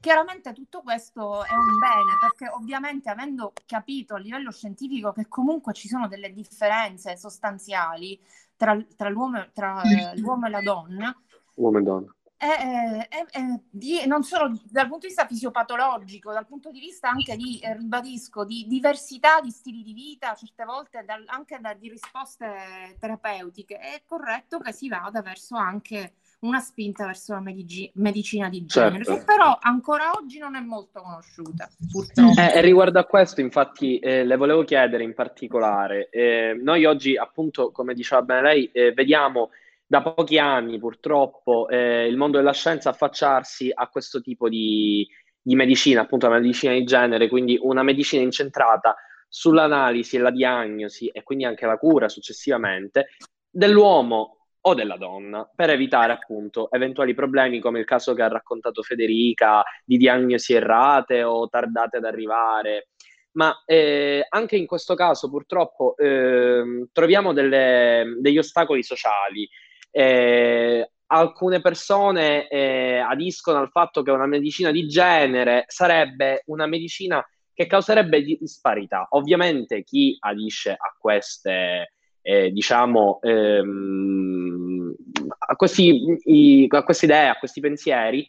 Chiaramente 0.00 0.52
tutto 0.52 0.82
questo 0.82 1.44
è 1.44 1.54
un 1.54 1.78
bene 1.78 2.18
perché 2.20 2.48
ovviamente 2.48 3.10
avendo 3.10 3.52
capito 3.66 4.14
a 4.14 4.18
livello 4.18 4.52
scientifico 4.52 5.12
che 5.12 5.26
comunque 5.26 5.72
ci 5.72 5.88
sono 5.88 6.06
delle 6.06 6.32
differenze 6.32 7.16
sostanziali 7.16 8.18
tra, 8.56 8.78
tra, 8.96 9.08
l'uomo, 9.08 9.48
tra 9.52 9.82
eh, 9.82 10.16
l'uomo, 10.18 10.46
e 10.46 10.50
la 10.50 10.60
donna, 10.60 11.16
uomo 11.54 11.78
e 11.78 11.82
donna. 11.82 12.12
È, 12.36 13.08
è, 13.08 13.24
è, 13.26 13.60
di, 13.68 14.06
non 14.06 14.22
solo 14.22 14.52
dal 14.70 14.86
punto 14.86 15.00
di 15.00 15.06
vista 15.08 15.26
fisiopatologico, 15.26 16.30
dal 16.30 16.46
punto 16.46 16.70
di 16.70 16.78
vista 16.78 17.08
anche 17.08 17.36
di, 17.36 17.58
eh, 17.58 17.76
ribadisco, 17.76 18.44
di 18.44 18.66
diversità 18.68 19.40
di 19.40 19.50
stili 19.50 19.82
di 19.82 19.92
vita, 19.92 20.34
certe 20.34 20.64
volte 20.64 21.02
dal, 21.04 21.24
anche 21.26 21.58
da, 21.60 21.74
di 21.74 21.88
risposte 21.88 22.96
terapeutiche, 23.00 23.78
è 23.78 24.02
corretto 24.06 24.60
che 24.60 24.72
si 24.72 24.88
vada 24.88 25.20
verso 25.22 25.56
anche 25.56 26.14
una 26.40 26.60
spinta 26.60 27.06
verso 27.06 27.32
la 27.32 27.40
medici- 27.40 27.90
medicina 27.94 28.48
di 28.48 28.64
genere, 28.64 29.04
certo. 29.04 29.18
che 29.18 29.24
però 29.24 29.58
ancora 29.60 30.12
oggi 30.12 30.38
non 30.38 30.54
è 30.54 30.60
molto 30.60 31.00
conosciuta, 31.00 31.68
purtroppo. 31.90 32.40
Eh, 32.40 32.60
riguardo 32.60 32.98
a 32.98 33.04
questo, 33.04 33.40
infatti, 33.40 33.98
eh, 33.98 34.24
le 34.24 34.36
volevo 34.36 34.62
chiedere 34.62 35.02
in 35.02 35.14
particolare, 35.14 36.08
eh, 36.10 36.56
noi 36.60 36.84
oggi, 36.84 37.16
appunto, 37.16 37.72
come 37.72 37.94
diceva 37.94 38.22
bene 38.22 38.42
lei, 38.42 38.70
eh, 38.72 38.92
vediamo 38.92 39.50
da 39.84 40.02
pochi 40.02 40.38
anni, 40.38 40.78
purtroppo, 40.78 41.68
eh, 41.68 42.06
il 42.06 42.16
mondo 42.16 42.36
della 42.36 42.52
scienza 42.52 42.90
affacciarsi 42.90 43.70
a 43.74 43.88
questo 43.88 44.20
tipo 44.20 44.48
di, 44.48 45.06
di 45.40 45.54
medicina, 45.56 46.02
appunto 46.02 46.28
la 46.28 46.38
medicina 46.38 46.72
di 46.74 46.84
genere, 46.84 47.28
quindi 47.28 47.58
una 47.60 47.82
medicina 47.82 48.22
incentrata 48.22 48.94
sull'analisi 49.28 50.16
e 50.16 50.20
la 50.20 50.30
diagnosi 50.30 51.08
e 51.08 51.22
quindi 51.22 51.44
anche 51.44 51.66
la 51.66 51.76
cura 51.76 52.08
successivamente 52.08 53.08
dell'uomo 53.50 54.37
o 54.60 54.74
della 54.74 54.96
donna 54.96 55.48
per 55.54 55.70
evitare 55.70 56.12
appunto 56.12 56.70
eventuali 56.70 57.14
problemi 57.14 57.60
come 57.60 57.78
il 57.78 57.84
caso 57.84 58.14
che 58.14 58.22
ha 58.22 58.28
raccontato 58.28 58.82
Federica 58.82 59.62
di 59.84 59.96
diagnosi 59.96 60.54
errate 60.54 61.22
o 61.22 61.48
tardate 61.48 61.98
ad 61.98 62.04
arrivare. 62.04 62.88
Ma 63.32 63.62
eh, 63.66 64.26
anche 64.28 64.56
in 64.56 64.66
questo 64.66 64.94
caso 64.94 65.30
purtroppo 65.30 65.96
eh, 65.96 66.88
troviamo 66.92 67.32
delle, 67.32 68.16
degli 68.18 68.38
ostacoli 68.38 68.82
sociali. 68.82 69.48
Eh, 69.90 70.90
alcune 71.06 71.60
persone 71.60 72.48
eh, 72.48 72.98
adiscono 72.98 73.58
al 73.58 73.70
fatto 73.70 74.02
che 74.02 74.10
una 74.10 74.26
medicina 74.26 74.70
di 74.70 74.86
genere 74.88 75.64
sarebbe 75.68 76.42
una 76.46 76.66
medicina 76.66 77.24
che 77.54 77.66
causerebbe 77.66 78.22
disparità. 78.22 79.06
Ovviamente 79.10 79.82
chi 79.82 80.16
adisce 80.20 80.72
a 80.72 80.94
queste 80.98 81.94
eh, 82.28 82.50
diciamo, 82.50 83.20
ehm, 83.22 84.94
a, 85.38 85.56
questi, 85.56 86.18
i, 86.24 86.66
a 86.68 86.82
queste 86.82 87.06
idee, 87.06 87.28
a 87.28 87.38
questi 87.38 87.60
pensieri, 87.60 88.26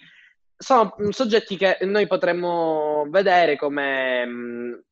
sono 0.56 0.96
soggetti 1.10 1.58
che 1.58 1.80
noi 1.82 2.08
potremmo 2.08 3.08
vedere 3.10 3.58
come 3.58 4.26
mh, 4.26 4.84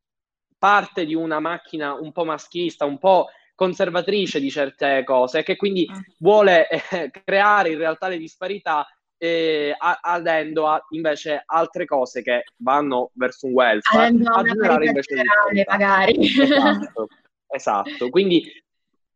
parte 0.58 1.06
di 1.06 1.16
una 1.16 1.40
macchina 1.40 1.94
un 1.94 2.12
po' 2.12 2.26
maschilista, 2.26 2.84
un 2.84 2.98
po' 2.98 3.28
conservatrice 3.56 4.42
di 4.42 4.52
certe 4.52 5.06
cose, 5.06 5.42
che 5.42 5.56
quindi 5.56 5.90
mm. 5.90 6.00
vuole 6.20 6.68
eh, 6.68 7.10
creare 7.24 7.70
in 7.70 7.78
realtà 7.78 8.10
le 8.10 8.18
disparità 8.18 8.86
eh, 9.18 9.74
adendo 10.02 10.68
a 10.68 10.86
invece 10.90 11.44
altre 11.46 11.86
cose 11.86 12.22
che 12.22 12.44
vanno 12.58 13.12
verso 13.14 13.48
un 13.48 13.54
welfare, 13.54 14.08
a 14.08 14.44
generare 14.44 14.86
invece 14.86 15.16
generale, 15.16 15.64
magari. 15.66 16.20
Esatto, 16.20 17.08
esatto. 17.48 18.10
Quindi 18.10 18.66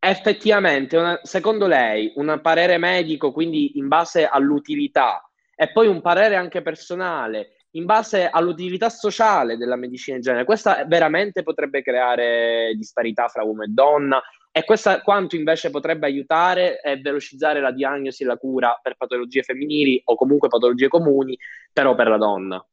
effettivamente, 0.03 0.97
una, 0.97 1.19
secondo 1.21 1.67
lei, 1.67 2.11
un 2.15 2.39
parere 2.41 2.79
medico, 2.79 3.31
quindi 3.31 3.77
in 3.77 3.87
base 3.87 4.25
all'utilità, 4.25 5.29
e 5.55 5.71
poi 5.71 5.85
un 5.85 6.01
parere 6.01 6.35
anche 6.35 6.63
personale, 6.63 7.57
in 7.71 7.85
base 7.85 8.27
all'utilità 8.27 8.89
sociale 8.89 9.57
della 9.57 9.75
medicina 9.75 10.15
in 10.15 10.23
genere, 10.23 10.43
questa 10.43 10.85
veramente 10.85 11.43
potrebbe 11.43 11.83
creare 11.83 12.73
disparità 12.75 13.27
fra 13.27 13.43
uomo 13.43 13.61
e 13.61 13.67
donna 13.67 14.21
e 14.51 14.65
questa 14.65 15.01
quanto 15.01 15.35
invece 15.35 15.69
potrebbe 15.69 16.07
aiutare 16.07 16.81
e 16.81 16.97
velocizzare 16.97 17.61
la 17.61 17.71
diagnosi 17.71 18.23
e 18.23 18.25
la 18.25 18.37
cura 18.37 18.77
per 18.81 18.97
patologie 18.97 19.43
femminili 19.43 20.01
o 20.05 20.15
comunque 20.15 20.49
patologie 20.49 20.87
comuni, 20.87 21.37
però 21.71 21.93
per 21.93 22.07
la 22.07 22.17
donna. 22.17 22.65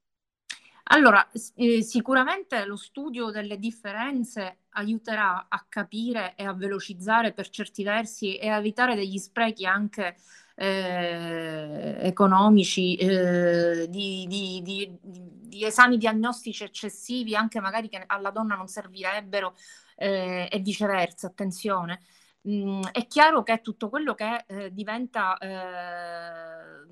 Allora, 0.90 1.28
eh, 1.56 1.82
sicuramente 1.82 2.64
lo 2.64 2.76
studio 2.76 3.30
delle 3.30 3.58
differenze 3.58 4.60
aiuterà 4.78 5.46
a 5.48 5.64
capire 5.68 6.34
e 6.36 6.44
a 6.44 6.54
velocizzare 6.54 7.32
per 7.32 7.48
certi 7.50 7.82
versi 7.82 8.36
e 8.36 8.48
a 8.48 8.58
evitare 8.58 8.94
degli 8.94 9.18
sprechi 9.18 9.66
anche 9.66 10.16
eh, 10.54 11.96
economici, 12.00 12.96
eh, 12.96 13.86
di, 13.88 14.26
di, 14.26 14.60
di, 14.62 14.98
di, 15.00 15.64
esami 15.64 15.96
diagnostici 15.98 16.64
eccessivi, 16.64 17.34
anche 17.36 17.60
magari 17.60 17.88
che 17.88 18.02
alla 18.06 18.30
donna 18.30 18.56
non 18.56 18.66
servirebbero 18.66 19.54
eh, 19.96 20.48
e 20.50 20.58
viceversa, 20.60 21.28
attenzione. 21.28 22.00
Mm, 22.48 22.82
è 22.92 23.06
chiaro 23.06 23.42
che 23.42 23.60
tutto 23.60 23.88
quello 23.88 24.14
che 24.14 24.44
eh, 24.46 24.72
diventa 24.72 25.36
eh, 25.38 26.86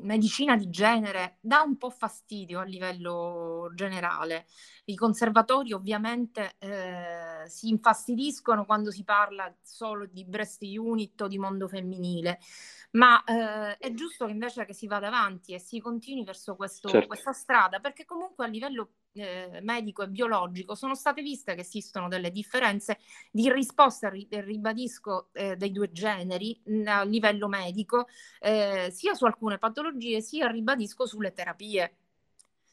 medicina 0.00 0.56
di 0.56 0.68
genere 0.70 1.38
dà 1.40 1.62
un 1.62 1.76
po' 1.76 1.90
fastidio 1.90 2.60
a 2.60 2.64
livello 2.64 3.70
generale. 3.74 4.46
I 4.88 4.96
conservatori 4.96 5.74
ovviamente 5.74 6.54
eh, 6.58 7.46
si 7.46 7.68
infastidiscono 7.68 8.64
quando 8.64 8.90
si 8.90 9.04
parla 9.04 9.54
solo 9.60 10.06
di 10.06 10.24
breast 10.24 10.62
unit 10.62 11.20
o 11.20 11.28
di 11.28 11.38
mondo 11.38 11.68
femminile, 11.68 12.38
ma 12.92 13.22
eh, 13.24 13.76
è 13.76 13.92
giusto 13.92 14.24
che 14.24 14.32
invece 14.32 14.64
che 14.64 14.72
si 14.72 14.86
vada 14.86 15.08
avanti 15.08 15.52
e 15.52 15.58
si 15.58 15.78
continui 15.78 16.24
verso 16.24 16.56
questo, 16.56 16.88
certo. 16.88 17.06
questa 17.06 17.32
strada, 17.32 17.80
perché 17.80 18.06
comunque 18.06 18.46
a 18.46 18.48
livello 18.48 18.92
eh, 19.12 19.60
medico 19.60 20.02
e 20.02 20.08
biologico 20.08 20.74
sono 20.74 20.94
state 20.94 21.20
viste 21.20 21.54
che 21.54 21.60
esistono 21.60 22.08
delle 22.08 22.30
differenze 22.30 22.98
di 23.30 23.52
risposta, 23.52 24.08
ribadisco, 24.08 25.28
eh, 25.32 25.56
dei 25.56 25.70
due 25.70 25.92
generi 25.92 26.62
a 26.86 27.02
livello 27.02 27.46
medico, 27.46 28.06
eh, 28.40 28.88
sia 28.90 29.12
su 29.12 29.26
alcune 29.26 29.58
patologie, 29.58 30.22
sia 30.22 30.48
ribadisco 30.48 31.04
sulle 31.04 31.34
terapie 31.34 31.96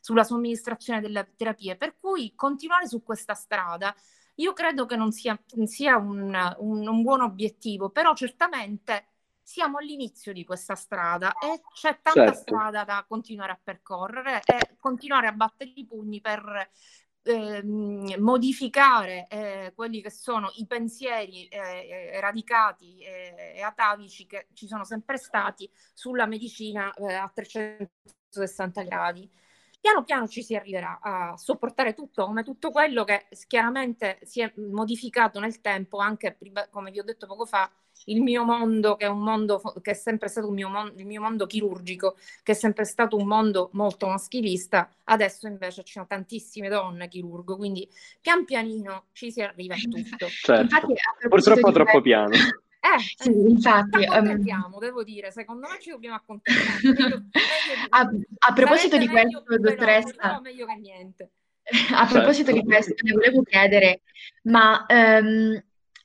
sulla 0.05 0.23
somministrazione 0.23 1.01
delle 1.01 1.33
terapie, 1.35 1.75
per 1.75 1.97
cui 1.99 2.35
continuare 2.35 2.87
su 2.87 3.01
questa 3.01 3.33
strada 3.33 3.91
io 4.35 4.53
credo 4.53 4.85
che 4.85 4.95
non 4.95 5.11
sia, 5.11 5.35
sia 5.63 5.97
un, 5.97 6.55
un, 6.59 6.87
un 6.87 7.01
buon 7.01 7.21
obiettivo, 7.21 7.89
però 7.89 8.13
certamente 8.13 9.07
siamo 9.41 9.79
all'inizio 9.79 10.31
di 10.31 10.43
questa 10.43 10.75
strada 10.75 11.33
e 11.39 11.59
c'è 11.73 12.01
tanta 12.03 12.25
certo. 12.25 12.39
strada 12.39 12.83
da 12.83 13.03
continuare 13.07 13.53
a 13.53 13.59
percorrere 13.63 14.41
e 14.45 14.75
continuare 14.79 15.25
a 15.25 15.31
battere 15.31 15.71
i 15.73 15.87
pugni 15.87 16.21
per 16.21 16.69
eh, 17.23 17.63
modificare 17.63 19.25
eh, 19.27 19.73
quelli 19.73 20.03
che 20.03 20.11
sono 20.11 20.51
i 20.57 20.67
pensieri 20.67 21.47
eh, 21.47 21.57
eh 21.57 22.19
radicati 22.19 22.99
e 22.99 23.59
atavici 23.63 24.27
che 24.27 24.49
ci 24.53 24.67
sono 24.67 24.83
sempre 24.83 25.17
stati 25.17 25.67
sulla 25.95 26.27
medicina 26.27 26.93
eh, 26.93 27.11
a 27.11 27.27
360 27.33 28.83
gradi 28.83 29.43
piano 29.85 30.03
piano 30.03 30.27
ci 30.27 30.41
si 30.41 30.55
arriverà 30.55 30.97
a 30.99 31.37
sopportare 31.37 31.93
tutto, 31.93 32.25
come 32.25 32.41
tutto 32.41 32.71
quello 32.71 33.03
che 33.03 33.27
chiaramente 33.45 34.17
si 34.23 34.41
è 34.41 34.51
modificato 34.55 35.39
nel 35.39 35.61
tempo, 35.61 35.99
anche 35.99 36.39
come 36.71 36.89
vi 36.89 36.99
ho 36.99 37.03
detto 37.03 37.27
poco 37.27 37.45
fa, 37.45 37.69
il 38.05 38.19
mio 38.19 38.43
mondo, 38.43 38.95
che 38.95 39.05
è 39.05 39.09
un 39.09 39.19
mondo 39.19 39.61
che 39.83 39.91
è 39.91 39.93
sempre 39.93 40.27
stato 40.27 40.49
mio 40.49 40.69
mon- 40.69 40.91
il 40.97 41.05
mio 41.05 41.21
mondo 41.21 41.45
chirurgico, 41.45 42.17
che 42.41 42.53
è 42.53 42.55
sempre 42.55 42.83
stato 42.83 43.15
un 43.15 43.27
mondo 43.27 43.69
molto 43.73 44.07
maschilista, 44.07 44.89
adesso 45.03 45.45
invece 45.45 45.83
ci 45.83 45.93
sono 45.93 46.07
tantissime 46.07 46.67
donne 46.67 47.07
chirurgo, 47.07 47.55
quindi 47.55 47.87
pian 48.19 48.43
pianino 48.43 49.09
ci 49.11 49.31
si 49.31 49.43
arriva 49.43 49.75
a 49.75 49.77
tutto. 49.77 50.25
Certo. 50.27 50.61
Infatti, 50.63 50.93
Purtroppo 51.29 51.71
troppo 51.71 52.01
piano. 52.01 52.33
Eh, 52.85 52.99
sì, 53.17 53.29
infatti. 53.29 54.05
Um, 54.07 54.77
devo 54.79 55.03
dire, 55.03 55.31
secondo 55.31 55.67
me 55.67 55.79
ci 55.79 55.89
dobbiamo 55.89 56.15
accontentare. 56.15 57.25
a, 57.89 58.09
a, 58.47 58.53
proposito 58.53 58.97
di 58.97 59.07
questo, 59.07 59.43
dottoressa... 59.47 60.13
Però 60.15 60.39
meglio 60.41 60.65
che 60.67 60.75
niente. 60.75 61.31
A 61.95 62.05
proposito 62.05 62.51
certo. 62.51 62.61
di 62.61 62.63
questo, 62.63 62.93
ne 63.01 63.11
volevo 63.11 63.41
chiedere, 63.41 64.01
ma 64.43 64.85
um, 64.87 65.59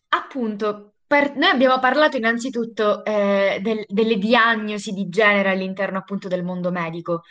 appunto, 0.08 0.94
per, 1.06 1.36
noi 1.36 1.50
abbiamo 1.50 1.78
parlato 1.78 2.16
innanzitutto 2.16 3.04
eh, 3.04 3.58
del, 3.60 3.84
delle 3.86 4.16
diagnosi 4.16 4.92
di 4.92 5.10
genere 5.10 5.50
all'interno 5.50 5.98
appunto 5.98 6.28
del 6.28 6.44
mondo 6.44 6.70
medico, 6.70 7.24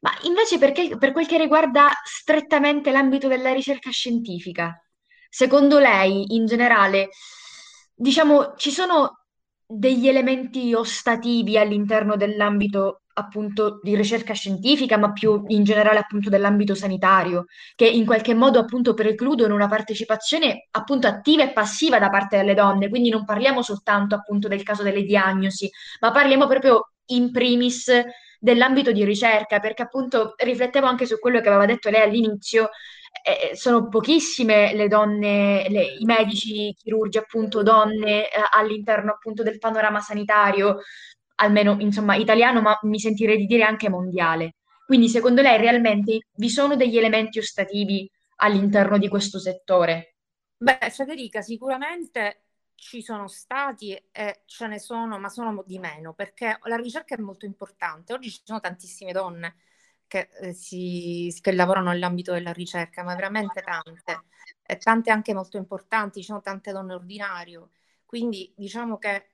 ma 0.00 0.10
invece 0.24 0.58
perché, 0.58 0.98
per 0.98 1.12
quel 1.12 1.26
che 1.26 1.38
riguarda 1.38 1.88
strettamente 2.04 2.90
l'ambito 2.90 3.26
della 3.26 3.54
ricerca 3.54 3.88
scientifica, 3.90 4.78
secondo 5.30 5.78
lei 5.78 6.34
in 6.34 6.44
generale 6.44 7.08
diciamo, 7.94 8.54
ci 8.56 8.70
sono 8.70 9.24
degli 9.66 10.08
elementi 10.08 10.74
ostativi 10.74 11.56
all'interno 11.56 12.16
dell'ambito 12.16 13.02
appunto 13.14 13.80
di 13.82 13.94
ricerca 13.94 14.32
scientifica, 14.32 14.96
ma 14.96 15.12
più 15.12 15.44
in 15.48 15.64
generale 15.64 15.98
appunto 15.98 16.30
dell'ambito 16.30 16.74
sanitario, 16.74 17.46
che 17.74 17.86
in 17.86 18.06
qualche 18.06 18.34
modo 18.34 18.58
appunto 18.58 18.94
precludono 18.94 19.54
una 19.54 19.68
partecipazione 19.68 20.68
appunto 20.70 21.06
attiva 21.06 21.42
e 21.42 21.52
passiva 21.52 21.98
da 21.98 22.08
parte 22.08 22.36
delle 22.38 22.54
donne. 22.54 22.88
Quindi 22.88 23.10
non 23.10 23.24
parliamo 23.24 23.62
soltanto 23.62 24.14
appunto 24.14 24.48
del 24.48 24.62
caso 24.62 24.82
delle 24.82 25.02
diagnosi, 25.02 25.70
ma 26.00 26.10
parliamo 26.10 26.46
proprio 26.46 26.92
in 27.06 27.30
primis 27.30 27.90
dell'ambito 28.38 28.92
di 28.92 29.04
ricerca, 29.04 29.60
perché 29.60 29.82
appunto 29.82 30.34
riflettevo 30.36 30.86
anche 30.86 31.06
su 31.06 31.18
quello 31.18 31.40
che 31.40 31.48
aveva 31.48 31.66
detto 31.66 31.90
lei 31.90 32.02
all'inizio, 32.02 32.70
eh, 33.22 33.54
sono 33.54 33.88
pochissime 33.88 34.74
le 34.74 34.88
donne, 34.88 35.68
le, 35.68 35.82
i 35.98 36.04
medici, 36.04 36.74
chirurgi 36.74 37.18
appunto, 37.18 37.62
donne 37.62 38.28
eh, 38.28 38.30
all'interno 38.50 39.12
appunto 39.12 39.42
del 39.42 39.58
panorama 39.58 40.00
sanitario, 40.00 40.78
almeno 41.36 41.76
insomma 41.78 42.16
italiano, 42.16 42.60
ma 42.60 42.78
mi 42.82 42.98
sentirei 42.98 43.36
di 43.36 43.46
dire 43.46 43.62
anche 43.62 43.88
mondiale. 43.88 44.54
Quindi 44.84 45.08
secondo 45.08 45.42
lei 45.42 45.58
realmente 45.58 46.26
vi 46.34 46.50
sono 46.50 46.76
degli 46.76 46.98
elementi 46.98 47.38
ostativi 47.38 48.10
all'interno 48.36 48.98
di 48.98 49.08
questo 49.08 49.38
settore? 49.38 50.16
Beh, 50.56 50.90
Federica, 50.90 51.40
sicuramente 51.40 52.44
ci 52.74 53.02
sono 53.02 53.28
stati 53.28 53.92
e 54.10 54.42
ce 54.44 54.66
ne 54.66 54.80
sono, 54.80 55.18
ma 55.18 55.28
sono 55.28 55.62
di 55.64 55.78
meno, 55.78 56.14
perché 56.14 56.58
la 56.64 56.76
ricerca 56.76 57.14
è 57.14 57.18
molto 57.18 57.46
importante. 57.46 58.12
Oggi 58.12 58.30
ci 58.30 58.40
sono 58.44 58.60
tantissime 58.60 59.12
donne 59.12 59.54
che, 60.12 60.28
eh, 60.40 60.52
si, 60.52 61.34
che 61.40 61.52
lavorano 61.52 61.88
nell'ambito 61.88 62.32
della 62.32 62.52
ricerca, 62.52 63.02
ma 63.02 63.14
veramente 63.14 63.62
tante, 63.62 64.24
e 64.62 64.76
tante 64.76 65.10
anche 65.10 65.32
molto 65.32 65.56
importanti, 65.56 66.20
ci 66.20 66.26
sono 66.26 66.42
tante 66.42 66.70
donne 66.70 66.92
ordinario, 66.92 67.70
quindi 68.04 68.52
diciamo 68.54 68.98
che 68.98 69.08
è 69.08 69.26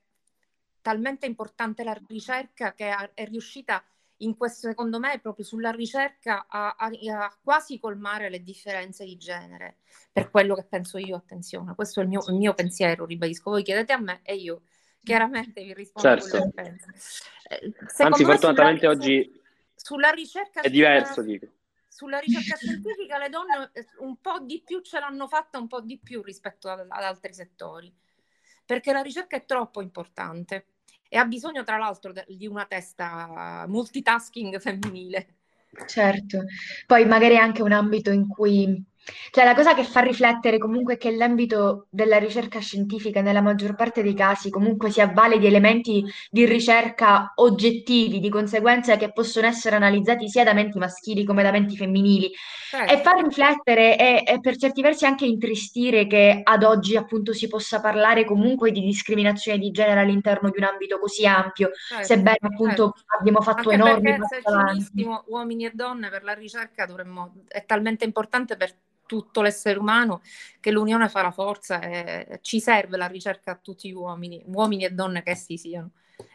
talmente 0.81 1.27
importante 1.27 1.83
la 1.83 2.01
ricerca 2.07 2.75
che 2.75 2.95
è 3.13 3.27
riuscita 3.27 3.83
in 4.19 4.37
questo, 4.37 4.69
secondo 4.69 5.01
me, 5.01 5.19
proprio 5.19 5.45
sulla 5.45 5.73
ricerca 5.73 6.47
a, 6.49 6.77
a, 6.79 6.87
a, 6.87 7.37
quasi 7.43 7.81
colmare 7.81 8.31
le 8.31 8.45
differenze 8.45 9.05
di 9.05 9.17
genere, 9.17 9.79
per 10.13 10.31
quello 10.31 10.55
che 10.55 10.63
penso 10.63 10.97
io, 10.99 11.17
attenzione, 11.17 11.75
questo 11.75 11.99
è 11.99 12.05
il 12.05 12.09
mio, 12.09 12.23
il 12.29 12.37
mio 12.37 12.55
pensiero, 12.55 13.05
ribadisco, 13.05 13.51
voi 13.51 13.65
chiedete 13.65 13.93
a 13.93 13.99
me 13.99 14.21
e 14.23 14.37
io 14.37 14.63
chiaramente 15.03 15.65
vi 15.65 15.75
rispondo 15.75 16.09
certo. 16.09 16.29
quello 16.29 16.45
che 16.45 16.63
penso. 16.63 16.87
Eh, 17.49 18.05
Anzi, 18.05 18.25
fortunatamente 18.25 18.87
sulla, 18.87 18.93
oggi 18.93 19.38
sulla 19.89 20.11
ricerca 20.11 20.61
è 20.61 20.69
diverso, 20.69 21.23
dico. 21.23 21.47
Sulla 21.89 22.19
ricerca 22.19 22.57
scientifica 22.57 23.17
le 23.17 23.31
donne 23.31 23.71
eh, 23.73 23.87
un 24.01 24.21
po' 24.21 24.39
di 24.41 24.63
più 24.63 24.83
ce 24.83 25.01
l'hanno 25.01 25.27
fatta, 25.27 25.59
un 25.59 25.67
po' 25.67 25.81
di 25.81 25.99
più 25.99 26.21
rispetto 26.23 26.69
ad, 26.69 26.81
ad 26.81 27.03
altri 27.03 27.33
settori, 27.33 27.91
perché 28.67 28.93
la 28.93 29.01
ricerca 29.01 29.37
è 29.37 29.47
troppo 29.47 29.81
importante 29.81 30.67
e 31.09 31.17
ha 31.17 31.25
bisogno 31.25 31.65
tra 31.65 31.79
l'altro 31.79 32.13
di 32.27 32.47
una 32.47 32.67
testa 32.67 33.65
multitasking 33.67 34.61
femminile. 34.61 35.37
Certo, 35.87 36.45
poi 36.87 37.07
magari 37.07 37.39
anche 37.39 37.63
un 37.63 37.73
ambito 37.73 38.11
in 38.11 38.29
cui 38.29 38.85
cioè, 39.31 39.45
la 39.45 39.55
cosa 39.55 39.75
che 39.75 39.85
fa 39.85 40.01
riflettere 40.01 40.59
comunque 40.59 40.95
è 40.95 40.97
che 40.97 41.15
l'ambito 41.15 41.87
della 41.91 42.19
ricerca 42.19 42.61
scientifica, 42.61 43.21
nella 43.21 43.41
maggior 43.41 43.75
parte 43.75 44.03
dei 44.03 44.15
casi, 44.15 44.51
comunque 44.51 44.91
si 44.91 45.01
avvale 45.01 45.39
di 45.39 45.47
elementi 45.47 46.05
di 46.31 46.45
ricerca 46.45 47.33
oggettivi, 47.37 48.21
di 48.21 48.29
conseguenza 48.31 48.97
che 48.97 49.13
possono 49.13 49.47
essere 49.47 49.77
analizzati 49.77 50.29
sia 50.29 50.45
da 50.45 50.53
menti 50.53 50.79
maschili 50.79 51.25
come 51.25 51.43
da 51.43 51.51
menti 51.51 51.77
femminili. 51.77 52.31
Certo. 52.71 52.93
E 52.93 52.99
fa 52.99 53.13
riflettere 53.13 53.97
e, 53.99 54.23
e, 54.27 54.41
per 54.41 54.57
certi 54.57 54.83
versi 54.83 55.07
anche 55.07 55.25
intristire 55.25 56.07
che 56.07 56.41
ad 56.43 56.63
oggi 56.63 56.97
appunto 56.97 57.33
si 57.33 57.49
possa 57.49 57.81
parlare 57.81 58.25
comunque 58.25 58.71
di 58.73 58.81
discriminazione 58.81 59.59
di 59.59 59.71
genere 59.71 60.01
all'interno 60.01 60.51
di 60.51 60.59
un 60.59 60.65
ambito 60.65 60.99
così 60.99 61.27
ampio, 61.27 61.71
certo. 61.89 62.05
sebbene 62.05 62.39
appunto 62.41 62.93
certo. 62.95 63.17
abbiamo 63.19 63.41
fatto 63.41 63.71
anche 63.71 63.83
enormi 63.83 64.17
passi 64.19 64.41
avanti. 64.43 65.07
uomini 65.27 65.67
e 65.67 65.71
donne 65.75 66.09
per 66.11 66.25
la 66.25 66.35
ricerca 66.35 66.87
dovremmo, 66.87 67.35
è 67.47 67.65
talmente 67.65 68.05
importante 68.05 68.57
per 68.57 68.75
tutto 69.09 69.43
l'essere 69.43 69.79
umano, 69.81 70.21
che 70.61 70.71
l'unione 70.71 71.09
fa 71.09 71.23
la 71.23 71.33
forza 71.33 71.81
e 71.81 72.39
ci 72.43 72.61
serve 72.61 72.97
la 72.97 73.07
ricerca 73.07 73.53
a 73.53 73.59
tutti 73.61 73.89
gli 73.89 73.95
uomini, 73.95 74.45
uomini 74.47 74.85
e 74.85 74.91
donne 74.91 75.25
che 75.25 75.31
essi 75.31 75.59
siano 75.59 75.91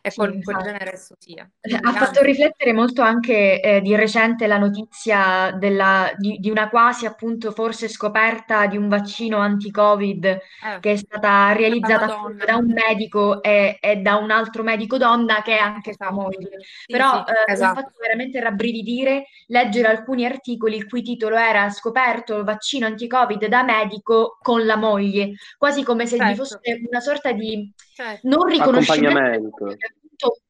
e 0.06 0.12
sì, 0.12 0.18
quel, 0.18 0.44
quel 0.44 0.58
genere 0.58 0.92
esso 0.92 1.16
sia. 1.18 1.50
Ha 1.82 1.94
fatto 1.94 2.22
riflettere 2.24 2.74
molto 2.74 3.02
anche 3.02 3.62
eh, 3.62 3.80
di 3.80 3.96
recente 3.96 4.48
la 4.48 4.58
notizia 4.58 5.56
della, 5.58 6.12
di, 6.18 6.40
di, 6.42 6.50
una 6.50 6.68
quasi 6.68 7.06
appunto 7.06 7.52
forse 7.52 7.88
scoperta 7.88 8.66
di 8.66 8.76
un 8.76 8.90
vaccino 8.90 9.38
anti-Covid 9.38 10.26
eh, 10.26 10.40
che 10.82 10.92
è 10.92 10.96
stata 10.98 11.54
realizzata 11.54 12.18
da 12.46 12.58
un 12.58 12.74
medico 12.74 13.42
e, 13.42 13.78
e, 13.80 13.96
da 13.96 14.18
un 14.18 14.30
altro 14.30 14.62
medico 14.62 14.98
donna 14.98 15.42
che 15.42 15.56
è 15.58 15.62
anche 15.62 15.92
esatto. 15.92 16.12
sua 16.12 16.22
moglie. 16.22 16.50
Sì, 16.60 16.92
Però 16.92 17.24
sì, 17.26 17.32
eh, 17.32 17.54
esatto. 17.54 17.74
mi 17.74 17.80
ha 17.80 17.82
fatto 17.82 17.98
veramente 18.02 18.40
rabbrividire 18.42 19.28
leggere 19.48 19.88
alcuni 19.88 20.26
articoli 20.26 20.76
il 20.76 20.90
cui 20.90 21.02
titolo 21.02 21.38
era 21.38 21.70
Scoperto 21.70 22.36
il 22.36 22.44
vaccino 22.44 22.88
anti-Covid 22.88 23.46
da 23.46 23.64
medico 23.64 24.38
con 24.42 24.66
la 24.66 24.76
moglie, 24.76 25.36
quasi 25.58 25.82
come 25.82 26.08
se 26.08 26.18
certo. 26.18 26.32
vi 26.32 26.38
fosse 26.38 26.60
una 26.90 27.00
sorta 27.00 27.32
di 27.32 27.72
certo. 27.94 28.28
non 28.28 28.46
riconoscimento 28.48 29.78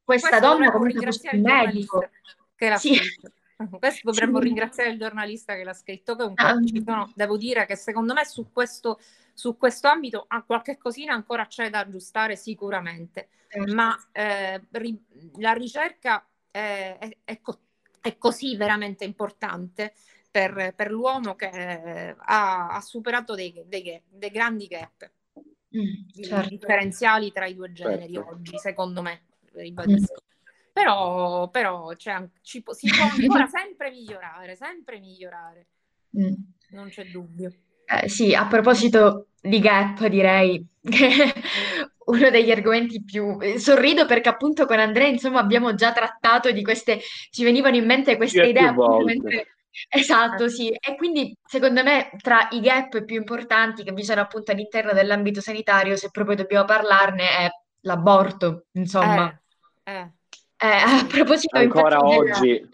questa 0.04 0.28
Questo 0.28 0.46
donna 0.46 0.70
fosse 0.70 1.30
un 1.32 1.40
medico. 1.40 2.08
Che 2.54 2.68
l'ha 2.68 2.76
sì. 2.76 2.94
scritto. 2.94 3.32
Questo 3.78 4.00
dovremmo 4.10 4.38
sì. 4.38 4.44
ringraziare 4.44 4.90
il 4.90 4.98
giornalista 4.98 5.54
che 5.54 5.64
l'ha 5.64 5.74
scritto, 5.74 6.16
che 6.16 6.22
un 6.22 6.34
po' 6.34 6.64
ci 6.64 6.82
sono, 6.84 7.12
devo 7.14 7.36
dire 7.36 7.66
che 7.66 7.76
secondo 7.76 8.12
me 8.12 8.24
su 8.24 8.50
questo, 8.52 8.98
su 9.32 9.56
questo 9.56 9.88
ambito 9.88 10.24
ha 10.28 10.42
qualche 10.42 10.76
cosina 10.76 11.14
ancora 11.14 11.46
c'è 11.46 11.70
da 11.70 11.80
aggiustare 11.80 12.36
sicuramente, 12.36 13.28
certo. 13.48 13.74
ma 13.74 13.96
eh, 14.12 14.60
ri, 14.70 15.00
la 15.36 15.52
ricerca 15.52 16.26
è, 16.50 16.96
è, 16.98 17.16
è, 17.24 17.40
co- 17.40 17.60
è 18.00 18.16
così 18.18 18.56
veramente 18.56 19.04
importante 19.04 19.94
per, 20.30 20.72
per 20.74 20.90
l'uomo 20.90 21.36
che 21.36 22.16
ha, 22.18 22.66
ha 22.66 22.80
superato 22.80 23.34
dei, 23.36 23.62
dei, 23.66 24.02
dei, 24.08 24.30
grandi 24.30 24.66
gap 24.66 25.08
mm, 25.76 26.22
certo. 26.22 26.48
differenziali 26.48 27.30
tra 27.30 27.46
i 27.46 27.54
due 27.54 27.72
generi 27.72 28.14
certo. 28.14 28.30
oggi, 28.30 28.58
secondo 28.58 29.00
me, 29.00 29.22
ribadisco. 29.60 30.14
Mm. 30.14 30.32
Però, 30.72 31.48
però 31.50 31.94
cioè, 31.94 32.26
ci, 32.42 32.62
si 32.70 32.90
può 32.90 33.04
ancora 33.10 33.46
sempre 33.46 33.90
migliorare, 33.90 34.56
sempre 34.56 34.98
migliorare, 34.98 35.66
mm. 36.18 36.32
non 36.70 36.88
c'è 36.88 37.04
dubbio. 37.06 37.52
Eh, 37.86 38.08
sì, 38.08 38.34
a 38.34 38.46
proposito 38.46 39.28
di 39.40 39.60
gap, 39.60 40.06
direi 40.06 40.66
che 40.80 41.32
uno 42.06 42.30
degli 42.30 42.50
argomenti 42.50 43.02
più... 43.02 43.38
Sorrido 43.58 44.06
perché 44.06 44.28
appunto 44.28 44.66
con 44.66 44.78
Andrea, 44.78 45.06
insomma, 45.06 45.40
abbiamo 45.40 45.74
già 45.74 45.92
trattato 45.92 46.50
di 46.50 46.62
queste... 46.62 47.00
Ci 47.30 47.44
venivano 47.44 47.76
in 47.76 47.84
mente 47.84 48.16
queste 48.16 48.46
idee 48.46 48.68
appunto 48.68 49.04
mentre... 49.04 49.48
Esatto, 49.88 50.48
sì. 50.48 50.70
E 50.70 50.94
quindi 50.96 51.36
secondo 51.44 51.82
me 51.82 52.10
tra 52.20 52.48
i 52.52 52.60
gap 52.60 53.04
più 53.04 53.16
importanti 53.16 53.82
che 53.82 53.92
vi 53.92 54.04
sono 54.04 54.20
appunto 54.20 54.52
all'interno 54.52 54.92
dell'ambito 54.92 55.40
sanitario, 55.40 55.96
se 55.96 56.10
proprio 56.10 56.36
dobbiamo 56.36 56.64
parlarne, 56.64 57.28
è 57.28 57.48
l'aborto, 57.80 58.66
insomma. 58.72 59.30
Eh, 59.30 59.42
eh. 59.84 60.10
Eh, 60.56 60.66
a 60.66 61.04
proposito 61.08 61.56
Ancora 61.58 61.96
infatti 61.96 62.16
oggi. 62.18 62.48
della... 62.50 62.68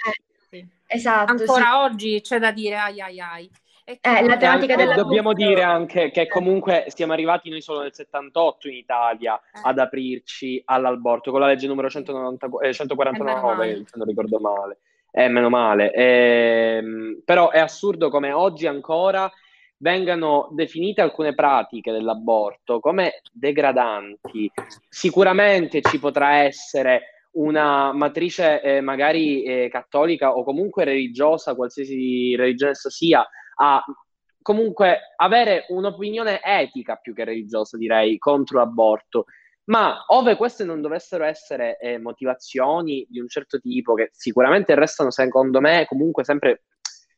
eh, 0.50 0.66
esatto, 0.86 1.32
Ancora 1.32 1.64
sì. 1.64 1.72
oggi 1.72 2.20
c'è 2.20 2.38
da 2.38 2.50
dire 2.52 2.76
ai 2.76 3.00
ai 3.00 3.20
ai. 3.20 3.50
Eh, 3.84 3.98
la 4.24 4.36
tematica 4.36 4.76
della 4.76 4.94
dobbiamo 4.94 5.32
dire 5.32 5.62
anche 5.62 6.12
che 6.12 6.20
Eh. 6.20 6.28
comunque 6.28 6.84
siamo 6.88 7.12
arrivati 7.12 7.50
noi 7.50 7.60
solo 7.60 7.80
nel 7.80 7.92
78 7.92 8.68
in 8.68 8.74
Italia 8.76 9.34
Eh. 9.52 9.60
ad 9.64 9.80
aprirci 9.80 10.62
all'aborto 10.64 11.32
con 11.32 11.40
la 11.40 11.46
legge 11.48 11.66
numero 11.66 11.90
190 11.90 12.46
eh, 12.62 12.68
E 12.68 12.72
149, 12.72 13.32
meno 13.34 13.56
male. 13.56 13.74
se 13.86 13.96
non 13.96 14.06
ricordo 14.06 14.38
male. 14.38 14.78
Eh, 15.10 15.26
meno 15.28 15.48
male. 15.48 15.92
Ehm, 15.92 17.22
però 17.24 17.50
è 17.50 17.58
assurdo 17.58 18.10
come 18.10 18.30
oggi 18.30 18.68
ancora 18.68 19.28
vengano 19.80 20.48
definite 20.52 21.00
alcune 21.00 21.34
pratiche 21.34 21.92
dell'aborto 21.92 22.80
come 22.80 23.22
degradanti. 23.32 24.50
Sicuramente 24.88 25.80
ci 25.80 25.98
potrà 25.98 26.38
essere 26.38 27.26
una 27.32 27.92
matrice 27.92 28.60
eh, 28.60 28.80
magari 28.80 29.42
eh, 29.42 29.68
cattolica 29.70 30.36
o 30.36 30.44
comunque 30.44 30.84
religiosa, 30.84 31.54
qualsiasi 31.54 32.34
religione 32.36 32.72
essa 32.72 32.90
sia, 32.90 33.26
a 33.56 33.82
comunque 34.42 35.14
avere 35.16 35.66
un'opinione 35.68 36.40
etica 36.42 36.96
più 36.96 37.14
che 37.14 37.24
religiosa, 37.24 37.76
direi, 37.76 38.18
contro 38.18 38.58
l'aborto. 38.58 39.26
Ma 39.64 40.04
ove 40.08 40.34
queste 40.36 40.64
non 40.64 40.80
dovessero 40.80 41.24
essere 41.24 41.78
eh, 41.78 41.98
motivazioni 41.98 43.06
di 43.08 43.20
un 43.20 43.28
certo 43.28 43.60
tipo, 43.60 43.94
che 43.94 44.10
sicuramente 44.12 44.74
restano, 44.74 45.10
secondo 45.10 45.60
me, 45.60 45.86
comunque 45.86 46.24
sempre 46.24 46.64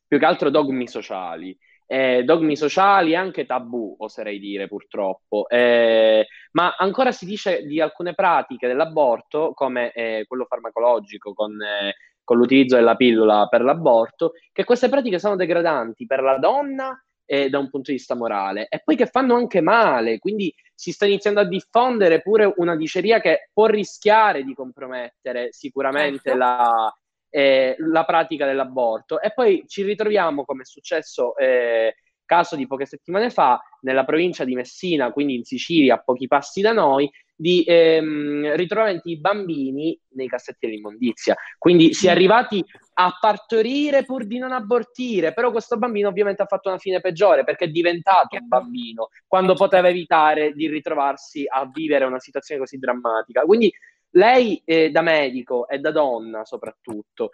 più 0.07 0.19
che 0.19 0.27
altro 0.27 0.51
dogmi 0.51 0.87
sociali, 0.87 1.57
eh, 1.87 2.23
dogmi 2.25 2.57
sociali 2.57 3.13
e 3.13 3.17
anche 3.17 3.47
tabù, 3.47 3.95
oserei 3.99 4.39
dire 4.39 4.69
purtroppo. 4.69 5.49
Eh, 5.49 6.27
ma 6.53 6.75
ancora 6.77 7.13
si 7.13 7.25
dice 7.25 7.65
di 7.65 7.81
alcune 7.81 8.15
pratiche 8.15 8.67
dell'aborto, 8.67 9.53
come 9.55 9.93
eh, 9.93 10.25
quello 10.27 10.47
farmacologico 10.47 11.33
con, 11.35 11.61
eh, 11.61 11.95
con 12.25 12.39
l'utilizzo 12.39 12.77
della 12.77 12.97
pillola 12.97 13.47
per 13.49 13.63
l'aborto, 13.63 14.33
che 14.53 14.65
queste 14.65 14.89
pratiche 14.89 15.19
sono 15.19 15.37
degradanti 15.37 16.07
per 16.07 16.23
la 16.23 16.39
donna 16.39 17.03
da 17.33 17.59
un 17.59 17.71
punto 17.71 17.91
di 17.91 17.97
vista 17.97 18.15
morale 18.15 18.67
e 18.69 18.83
poi 18.85 18.95
che 18.95 19.07
fanno 19.07 19.37
anche 19.37 19.63
male, 19.63 20.19
quindi 20.19 20.55
si 20.75 20.93
sta 20.93 21.07
iniziando 21.07 21.41
a 21.41 21.45
diffondere 21.45 22.21
pure 22.21 22.53
una 22.57 22.77
diceria 22.77 23.21
che 23.21 23.49
può 23.55 23.65
rischiare 23.65 24.43
di 24.43 24.53
compromettere 24.53 25.51
sicuramente 25.51 26.31
Certo. 26.31 26.39
la, 26.39 26.95
eh, 27.33 27.75
la 27.79 28.05
pratica 28.05 28.47
dell'aborto. 28.47 29.21
E 29.21 29.33
poi 29.33 29.65
ci 29.67 29.83
ritroviamo, 29.83 30.45
come 30.45 30.63
è 30.63 30.67
successo 30.67 31.35
eh, 31.37 31.97
caso 32.27 32.57
di 32.57 32.67
poche 32.67 32.87
settimane 32.87 33.31
fa, 33.31 33.61
nella 33.81 34.05
provincia 34.05 34.45
di 34.45 34.55
Messina, 34.55 35.11
quindi 35.13 35.35
in 35.37 35.45
Sicilia, 35.45 35.95
a 35.95 36.03
pochi 36.03 36.27
passi 36.27 36.61
da 36.61 36.73
noi, 36.73 37.11
di 37.35 37.65
ehm, 37.67 38.55
ritrovamenti 38.55 39.15
di 39.15 39.19
bambini 39.19 39.99
nei 40.11 40.29
cassetti 40.29 40.67
dell'immondizia. 40.67 41.35
Quindi 41.59 41.95
si 41.95 42.07
è 42.07 42.11
arrivati 42.11 42.65
a 42.95 43.17
partorire 43.19 44.05
pur 44.05 44.27
di 44.27 44.39
non 44.39 44.53
abortire, 44.53 45.33
però 45.33 45.51
questo 45.51 45.77
bambino 45.77 46.09
ovviamente 46.09 46.43
ha 46.43 46.47
fatto 46.47 46.69
una 46.69 46.79
fine 46.79 47.01
peggiore 47.01 47.43
perché 47.43 47.65
è 47.65 47.69
diventato 47.69 48.37
un 48.37 48.47
bambino 48.47 49.09
quando 49.27 49.55
poteva 49.55 49.89
evitare 49.89 50.53
di 50.53 50.69
ritrovarsi 50.69 51.45
a 51.49 51.69
vivere 51.73 52.05
una 52.05 52.21
situazione 52.21 52.61
così 52.61 52.79
drammatica. 52.79 53.43
Quindi 53.43 53.73
lei 54.13 54.61
eh, 54.65 54.91
da 54.91 55.03
medico 55.03 55.69
e 55.69 55.79
da 55.79 55.91
donna 55.91 56.45
soprattutto, 56.45 57.31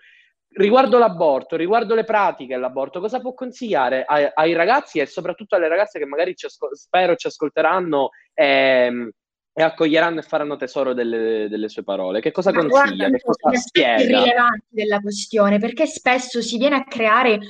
riguardo 0.50 0.98
l'aborto, 0.98 1.56
riguardo 1.56 1.94
le 1.94 2.04
pratiche 2.04 2.54
dell'aborto, 2.54 3.00
cosa 3.00 3.20
può 3.20 3.34
consigliare 3.34 4.04
ai, 4.04 4.28
ai 4.32 4.52
ragazzi 4.54 4.98
e 4.98 5.06
soprattutto 5.06 5.56
alle 5.56 5.68
ragazze 5.68 5.98
che 5.98 6.06
magari 6.06 6.34
ci 6.34 6.46
ascol- 6.46 6.76
spero 6.76 7.16
ci 7.16 7.26
ascolteranno 7.26 8.10
ehm, 8.34 9.10
e 9.52 9.62
accoglieranno 9.62 10.20
e 10.20 10.22
faranno 10.22 10.56
tesoro 10.56 10.94
delle, 10.94 11.48
delle 11.48 11.68
sue 11.68 11.82
parole? 11.82 12.20
Che 12.20 12.30
cosa 12.30 12.52
Ma 12.52 12.60
consiglia? 12.60 13.08
guarda, 13.08 13.16
Che 13.16 13.22
cosa 13.24 13.56
spiega? 13.58 14.18
rilevanti 14.22 14.66
della 14.68 15.00
questione, 15.00 15.58
perché 15.58 15.86
spesso 15.86 16.40
si 16.40 16.58
viene 16.58 16.76
a 16.76 16.84
creare 16.84 17.40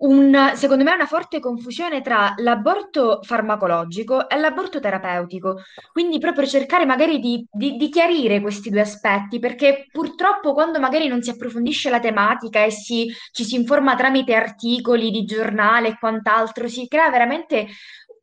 un, 0.00 0.52
secondo 0.54 0.84
me, 0.84 0.92
una 0.94 1.06
forte 1.06 1.40
confusione 1.40 2.02
tra 2.02 2.34
l'aborto 2.38 3.20
farmacologico 3.22 4.28
e 4.28 4.36
l'aborto 4.38 4.80
terapeutico. 4.80 5.62
Quindi 5.92 6.18
proprio 6.18 6.46
cercare 6.46 6.84
magari 6.86 7.18
di, 7.20 7.44
di- 7.50 7.76
di 7.76 7.88
chiarire 7.88 8.40
questi 8.40 8.70
due 8.70 8.80
aspetti, 8.82 9.38
perché 9.38 9.86
purtroppo 9.90 10.52
quando 10.54 10.78
magari 10.78 11.08
non 11.08 11.22
si 11.22 11.30
approfondisce 11.30 11.90
la 11.90 12.00
tematica 12.00 12.64
e 12.64 12.70
si- 12.70 13.12
ci 13.32 13.44
si 13.44 13.56
informa 13.56 13.96
tramite 13.96 14.34
articoli 14.34 15.10
di 15.10 15.24
giornale 15.24 15.88
e 15.88 15.98
quant'altro, 15.98 16.68
si 16.68 16.86
crea 16.88 17.10
veramente 17.10 17.66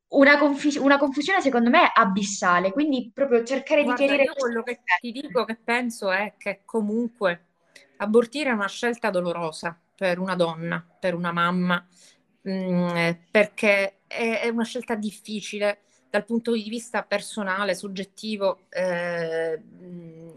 una, 0.09 0.37
confis- 0.37 0.77
una 0.77 0.97
confusione, 0.97 1.41
secondo 1.41 1.69
me, 1.69 1.91
abissale. 1.93 2.71
Quindi 2.71 3.11
proprio 3.13 3.43
cercare 3.43 3.83
di 3.83 3.87
Guarda, 3.87 3.93
chiarire 3.93 4.23
io 4.23 4.33
quello 4.33 4.63
che 4.63 4.81
ti 4.99 5.11
dico 5.11 5.43
che 5.45 5.55
penso 5.57 6.11
è 6.11 6.33
che 6.37 6.61
comunque 6.65 7.45
abortire 7.97 8.49
è 8.49 8.53
una 8.53 8.67
scelta 8.67 9.09
dolorosa 9.09 9.77
per 9.95 10.19
una 10.19 10.35
donna, 10.35 10.85
per 10.99 11.15
una 11.15 11.31
mamma, 11.31 11.85
mm, 12.47 12.95
eh, 12.95 13.19
perché 13.31 13.99
è, 14.07 14.41
è 14.41 14.47
una 14.49 14.63
scelta 14.63 14.95
difficile 14.95 15.81
dal 16.09 16.25
punto 16.25 16.53
di 16.53 16.69
vista 16.69 17.03
personale, 17.03 17.75
soggettivo, 17.75 18.59
eh, 18.69 19.57
mm, 19.59 20.29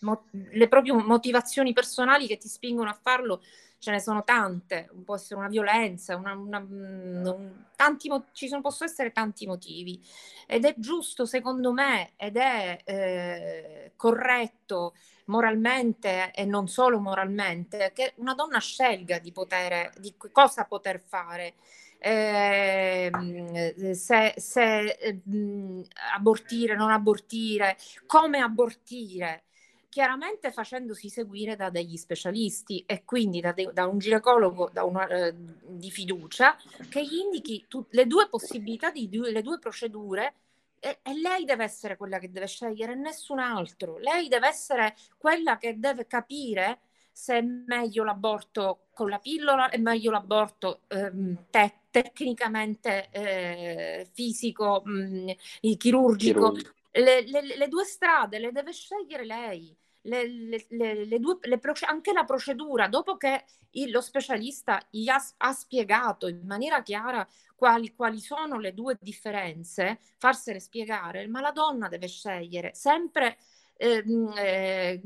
mo- 0.00 0.26
le 0.30 0.68
proprie 0.68 0.92
motivazioni 0.92 1.72
personali 1.72 2.26
che 2.26 2.38
ti 2.38 2.48
spingono 2.48 2.90
a 2.90 2.98
farlo 3.00 3.42
ce 3.80 3.90
ne 3.90 4.00
sono 4.00 4.22
tante, 4.24 4.88
può 5.04 5.16
essere 5.16 5.40
una 5.40 5.48
violenza, 5.48 6.16
una, 6.16 6.34
una- 6.34 6.60
mm, 6.60 7.26
un- 7.26 7.64
tanti 7.76 8.10
ci 8.32 8.46
sono, 8.48 8.60
possono 8.60 8.90
essere 8.90 9.10
tanti 9.12 9.46
motivi 9.46 10.00
ed 10.46 10.64
è 10.64 10.74
giusto 10.76 11.24
secondo 11.26 11.72
me 11.72 12.12
ed 12.16 12.36
è 12.36 12.78
eh, 12.84 13.92
corretto 13.96 14.94
moralmente 15.26 16.30
e 16.32 16.44
non 16.44 16.68
solo 16.68 17.00
moralmente 17.00 17.92
che 17.94 18.12
una 18.16 18.34
donna 18.34 18.58
scelga 18.58 19.18
di 19.18 19.32
poter, 19.32 19.92
di 19.98 20.14
cosa 20.32 20.64
poter 20.64 21.00
fare. 21.00 21.54
Ehm, 22.02 23.92
se, 23.92 24.34
se, 24.36 24.84
eh, 24.98 25.20
mh, 25.24 25.82
abortire, 26.14 26.74
non 26.76 26.90
abortire, 26.90 27.76
come 28.06 28.38
abortire 28.40 29.44
chiaramente 29.90 30.52
facendosi 30.52 31.10
seguire 31.10 31.56
da 31.56 31.68
degli 31.68 31.96
specialisti 31.98 32.82
e 32.86 33.04
quindi 33.04 33.40
da, 33.40 33.52
de- 33.52 33.70
da 33.74 33.86
un 33.86 33.98
ginecologo 33.98 34.70
da 34.72 34.84
una, 34.84 35.06
eh, 35.08 35.34
di 35.36 35.90
fiducia 35.90 36.56
che 36.88 37.04
gli 37.04 37.16
indichi 37.16 37.66
tu- 37.68 37.84
le 37.90 38.06
due 38.06 38.28
possibilità, 38.28 38.90
di 38.90 39.08
due, 39.10 39.30
le 39.32 39.42
due 39.42 39.58
procedure 39.58 40.34
e, 40.78 41.00
e 41.02 41.14
lei 41.14 41.44
deve 41.44 41.64
essere 41.64 41.96
quella 41.96 42.18
che 42.18 42.30
deve 42.30 42.46
scegliere, 42.46 42.94
nessun 42.94 43.40
altro. 43.40 43.98
Lei 43.98 44.28
deve 44.28 44.46
essere 44.48 44.96
quella 45.18 45.58
che 45.58 45.78
deve 45.78 46.06
capire 46.06 46.78
se 47.12 47.38
è 47.38 47.42
meglio 47.42 48.04
l'aborto 48.04 48.86
con 48.94 49.08
la 49.08 49.18
pillola, 49.18 49.68
è 49.68 49.76
meglio 49.76 50.10
l'aborto 50.10 50.82
ehm, 50.88 51.46
te- 51.50 51.80
tecnicamente 51.90 53.08
eh, 53.10 54.08
fisico, 54.12 54.82
mh, 54.84 55.32
chirurgico. 55.76 56.52
Chirurgico. 56.52 56.74
Le, 56.92 57.22
le- 57.22 57.56
le 57.56 57.68
due 57.68 57.84
strade 57.84 58.38
le 58.38 58.52
deve 58.52 58.72
scegliere 58.72 59.24
lei. 59.24 59.76
Le, 60.02 60.26
le- 60.26 60.66
le- 60.70 61.04
due, 61.18 61.38
anche 61.86 62.12
la 62.12 62.24
procedura, 62.24 62.88
dopo 62.88 63.16
che 63.18 63.44
il- 63.72 63.90
lo 63.90 64.00
specialista 64.00 64.80
gli 64.90 65.08
ha, 65.08 65.22
ha 65.38 65.52
spiegato 65.52 66.26
in 66.26 66.40
maniera 66.46 66.82
chiara 66.82 67.26
quali, 67.54 67.94
quali 67.94 68.18
sono 68.20 68.58
le 68.58 68.72
due 68.72 68.96
differenze, 69.00 70.00
farsele 70.16 70.58
spiegare, 70.58 71.26
ma 71.26 71.40
la 71.40 71.50
donna 71.52 71.88
deve 71.88 72.08
scegliere 72.08 72.72
sempre 72.74 73.36
ehm, 73.80 74.34
eh, 74.36 75.00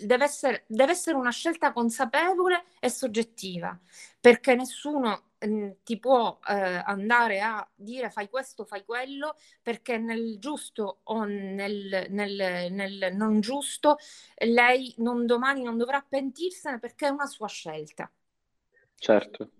deve, 0.00 0.24
essere, 0.24 0.64
deve 0.66 0.92
essere 0.92 1.16
una 1.16 1.30
scelta 1.30 1.72
consapevole 1.72 2.64
e 2.80 2.88
soggettiva, 2.88 3.78
perché 4.18 4.54
nessuno 4.54 5.24
ti 5.84 5.98
può 5.98 6.40
eh, 6.48 6.82
andare 6.84 7.40
a 7.40 7.68
dire 7.74 8.10
fai 8.10 8.28
questo, 8.30 8.64
fai 8.64 8.84
quello, 8.84 9.36
perché 9.62 9.98
nel 9.98 10.38
giusto 10.38 11.00
o 11.04 11.24
nel, 11.24 12.06
nel, 12.08 12.72
nel 12.72 13.14
non 13.14 13.40
giusto 13.40 13.98
lei 14.38 14.94
non 14.98 15.26
domani 15.26 15.62
non 15.62 15.76
dovrà 15.76 16.04
pentirsene 16.06 16.78
perché 16.78 17.06
è 17.06 17.10
una 17.10 17.26
sua 17.26 17.48
scelta. 17.48 18.10
Certo. 18.94 19.50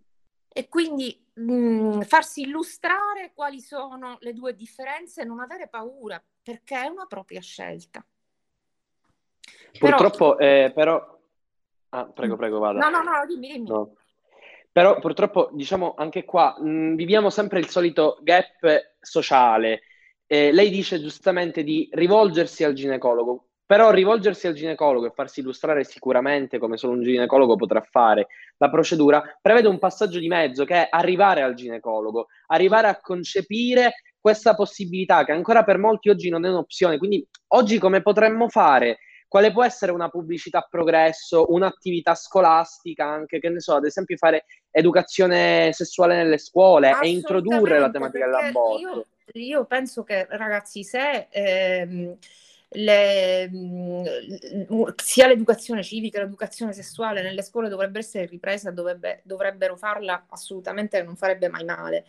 E 0.49 0.69
quindi 0.69 1.23
mh, 1.35 2.01
farsi 2.01 2.41
illustrare 2.41 3.33
quali 3.35 3.61
sono 3.61 4.17
le 4.21 4.33
due 4.33 4.57
differenze 4.57 5.21
e 5.21 5.25
non 5.25 5.41
avere 5.41 5.69
paura, 5.69 6.21
perché 6.43 6.83
è 6.83 6.87
una 6.87 7.05
propria 7.05 7.43
scelta. 7.43 8.05
Purtroppo, 9.79 10.37
però... 10.37 10.51
Eh, 10.51 10.73
però... 10.75 11.19
Ah, 11.91 12.05
prego, 12.07 12.37
prego, 12.37 12.59
vada. 12.59 12.79
No, 12.79 12.91
no, 12.91 13.03
no, 13.03 13.27
dimmi, 13.27 13.53
dimmi. 13.53 13.69
No. 13.69 13.93
Però 14.71 14.99
purtroppo, 14.99 15.49
diciamo, 15.53 15.95
anche 15.97 16.25
qua 16.25 16.55
mh, 16.61 16.97
viviamo 16.97 17.31
sempre 17.31 17.61
il 17.61 17.69
solito 17.69 18.19
gap 18.23 18.95
sociale. 19.01 19.83
Eh, 20.27 20.53
lei 20.53 20.69
dice 20.71 21.01
giustamente 21.01 21.63
di 21.63 21.89
rivolgersi 21.93 22.63
al 22.65 22.75
ginecologo, 22.75 23.47
però 23.65 23.91
rivolgersi 23.91 24.47
al 24.47 24.55
ginecologo 24.55 25.07
e 25.07 25.13
farsi 25.15 25.41
illustrare 25.41 25.85
sicuramente 25.85 26.59
come 26.59 26.77
solo 26.77 26.93
un 26.93 27.03
ginecologo 27.03 27.57
potrà 27.57 27.81
fare 27.81 28.27
la 28.59 28.69
procedura, 28.69 29.39
prevede 29.41 29.69
un 29.69 29.79
passaggio 29.79 30.19
di 30.19 30.29
mezzo 30.29 30.65
che 30.65 30.75
è 30.75 30.89
arrivare 30.91 31.43
al 31.43 31.55
ginecologo, 31.55 32.27
arrivare 32.49 32.89
a 32.89 33.01
concepire 33.01 34.03
questa 34.21 34.55
possibilità 34.55 35.25
che 35.25 35.33
ancora 35.33 35.63
per 35.65 35.79
molti 35.79 36.11
oggi 36.11 36.29
non 36.29 36.45
è 36.45 36.49
un'opzione. 36.49 36.99
Quindi 36.99 37.27
oggi 37.55 37.79
come 37.79 38.03
potremmo 38.03 38.49
fare? 38.49 38.99
Quale 39.29 39.53
può 39.53 39.65
essere 39.65 39.93
una 39.93 40.09
pubblicità 40.09 40.59
a 40.59 40.69
progresso, 40.69 41.47
un'attività 41.53 42.15
scolastica, 42.15 43.07
anche 43.07 43.39
che 43.39 43.49
ne 43.49 43.61
so, 43.61 43.75
ad 43.75 43.85
esempio 43.85 44.17
fare 44.17 44.45
educazione 44.71 45.73
sessuale 45.73 46.17
nelle 46.17 46.39
scuole 46.39 46.97
e 47.03 47.09
introdurre 47.09 47.79
la 47.79 47.91
tematica 47.91 48.27
dell'aborto. 48.27 48.79
Io, 48.79 49.07
io, 49.33 49.65
penso 49.65 50.05
che 50.05 50.27
ragazzi, 50.31 50.85
se 50.85 51.27
ehm, 51.31 52.17
le, 52.69 53.49
mm, 53.51 54.05
sia 54.97 55.27
l'educazione 55.27 55.83
civica, 55.83 56.21
l'educazione 56.21 56.73
sessuale 56.73 57.23
nelle 57.23 57.43
scuole 57.43 57.69
dovrebbe 57.69 57.99
essere 57.99 58.27
ripresa, 58.27 58.71
dovrebbe, 58.71 59.21
dovrebbero 59.25 59.77
farla 59.77 60.27
assolutamente, 60.29 61.03
non 61.03 61.17
farebbe 61.17 61.49
mai 61.49 61.65
male. 61.65 62.07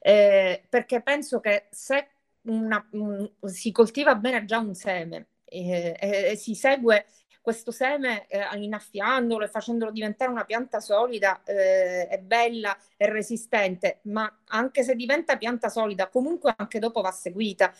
Eh, 0.00 0.62
perché 0.68 1.02
penso 1.02 1.40
che 1.40 1.66
se 1.70 2.08
una, 2.42 2.84
un, 2.92 3.28
si 3.44 3.70
coltiva 3.70 4.14
bene 4.14 4.44
già 4.44 4.58
un 4.58 4.74
seme 4.74 5.26
e, 5.50 5.96
e, 6.00 6.36
si 6.36 6.54
segue 6.54 7.06
questo 7.40 7.72
seme 7.72 8.26
eh, 8.28 8.40
innaffiandolo 8.56 9.44
e 9.44 9.48
facendolo 9.48 9.90
diventare 9.90 10.30
una 10.30 10.44
pianta 10.44 10.78
solida 10.80 11.42
eh, 11.44 12.06
è 12.06 12.18
bella 12.18 12.76
e 12.96 13.10
resistente, 13.10 14.00
ma 14.02 14.42
anche 14.48 14.82
se 14.82 14.94
diventa 14.94 15.36
pianta 15.36 15.68
solida, 15.68 16.08
comunque 16.08 16.54
anche 16.56 16.78
dopo 16.78 17.00
va 17.00 17.10
seguita. 17.10 17.72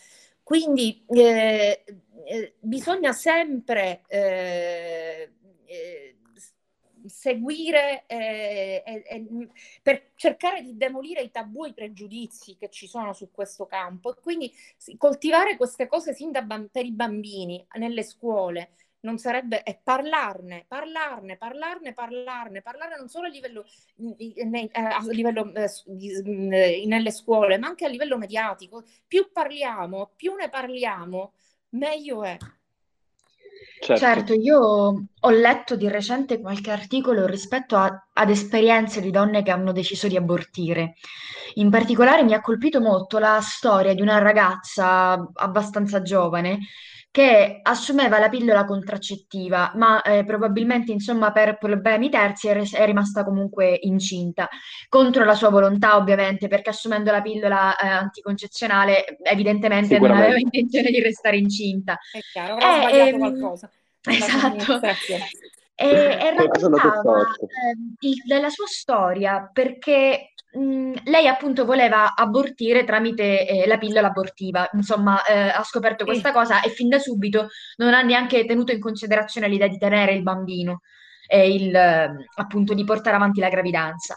Quindi 0.42 1.04
eh, 1.08 1.84
eh 2.24 2.54
bisogna 2.58 3.12
sempre 3.12 4.02
eh, 4.08 5.30
eh, 5.66 6.16
seguire 7.10 8.04
eh, 8.06 8.82
eh, 8.84 9.26
per 9.82 10.12
cercare 10.14 10.62
di 10.62 10.76
demolire 10.76 11.20
i 11.20 11.30
tabù 11.30 11.64
e 11.64 11.68
i 11.68 11.74
pregiudizi 11.74 12.56
che 12.56 12.70
ci 12.70 12.86
sono 12.86 13.12
su 13.12 13.30
questo 13.30 13.66
campo 13.66 14.16
e 14.16 14.20
quindi 14.20 14.52
coltivare 14.96 15.56
queste 15.56 15.86
cose 15.86 16.14
sin 16.14 16.30
da 16.30 16.46
per 16.70 16.84
i 16.84 16.92
bambini 16.92 17.64
nelle 17.74 18.02
scuole 18.02 18.70
non 19.02 19.18
sarebbe 19.18 19.62
e 19.62 19.78
parlarne, 19.82 20.64
parlarne, 20.68 21.36
parlarne, 21.36 21.92
parlarne, 21.94 22.62
parlarne 22.62 22.96
non 22.98 23.08
solo 23.08 23.26
a 23.26 23.30
livello, 23.30 23.64
a 24.72 25.02
livello 25.08 25.52
eh, 25.54 26.84
nelle 26.86 27.10
scuole, 27.10 27.58
ma 27.58 27.68
anche 27.68 27.86
a 27.86 27.88
livello 27.88 28.18
mediatico. 28.18 28.84
Più 29.06 29.30
parliamo, 29.32 30.10
più 30.16 30.34
ne 30.34 30.48
parliamo, 30.48 31.32
meglio 31.70 32.24
è. 32.24 32.36
Certo. 33.80 33.96
Certo, 33.96 34.32
io 34.34 35.06
ho 35.20 35.30
letto 35.30 35.76
di 35.76 35.88
recente 35.88 36.40
qualche 36.40 36.70
articolo 36.70 37.26
rispetto 37.26 37.76
a- 37.76 38.06
ad 38.12 38.30
esperienze 38.30 39.00
di 39.00 39.10
donne 39.10 39.42
che 39.42 39.50
hanno 39.50 39.72
deciso 39.72 40.08
di 40.08 40.16
abortire. 40.16 40.94
In 41.54 41.70
particolare 41.70 42.22
mi 42.22 42.32
ha 42.32 42.40
colpito 42.40 42.80
molto 42.80 43.18
la 43.18 43.40
storia 43.42 43.94
di 43.94 44.02
una 44.02 44.18
ragazza 44.18 45.12
abbastanza 45.34 46.00
giovane 46.02 46.60
che 47.12 47.58
assumeva 47.62 48.20
la 48.20 48.28
pillola 48.28 48.64
contraccettiva, 48.64 49.72
ma 49.74 50.00
eh, 50.02 50.24
probabilmente, 50.24 50.92
insomma, 50.92 51.32
per 51.32 51.58
problemi 51.58 52.08
terzi 52.08 52.46
è, 52.46 52.56
è 52.56 52.84
rimasta 52.86 53.24
comunque 53.24 53.76
incinta, 53.82 54.48
contro 54.88 55.24
la 55.24 55.34
sua 55.34 55.50
volontà, 55.50 55.96
ovviamente, 55.96 56.46
perché 56.46 56.70
assumendo 56.70 57.10
la 57.10 57.20
pillola 57.20 57.76
eh, 57.76 57.88
anticoncezionale, 57.88 59.18
evidentemente 59.24 59.98
non 59.98 60.12
aveva 60.12 60.38
intenzione 60.38 60.90
di 60.90 61.00
restare 61.00 61.36
incinta. 61.36 61.98
È 62.12 62.20
chiaro, 62.32 62.54
avrà 62.54 62.76
eh, 62.76 62.80
sbagliato 62.80 63.08
ehm, 63.08 63.18
qualcosa. 63.18 63.70
Esatto. 64.02 64.80
E, 65.74 65.86
e 65.86 66.34
raccontava 66.34 67.22
eh, 67.98 68.40
la 68.40 68.50
sua 68.50 68.66
storia 68.66 69.50
perché 69.50 70.34
mh, 70.52 70.92
lei 71.04 71.26
appunto 71.26 71.64
voleva 71.64 72.14
abortire 72.14 72.84
tramite 72.84 73.46
eh, 73.46 73.66
la 73.66 73.78
pillola 73.78 74.08
abortiva, 74.08 74.68
insomma 74.74 75.24
eh, 75.24 75.48
ha 75.48 75.62
scoperto 75.62 76.04
sì. 76.04 76.10
questa 76.10 76.32
cosa 76.32 76.60
e 76.60 76.68
fin 76.68 76.88
da 76.88 76.98
subito 76.98 77.48
non 77.76 77.94
ha 77.94 78.02
neanche 78.02 78.44
tenuto 78.44 78.72
in 78.72 78.80
considerazione 78.80 79.48
l'idea 79.48 79.68
di 79.68 79.78
tenere 79.78 80.12
il 80.12 80.22
bambino 80.22 80.80
e 81.26 81.54
il, 81.54 81.74
appunto 82.34 82.74
di 82.74 82.84
portare 82.84 83.16
avanti 83.16 83.40
la 83.40 83.48
gravidanza. 83.48 84.16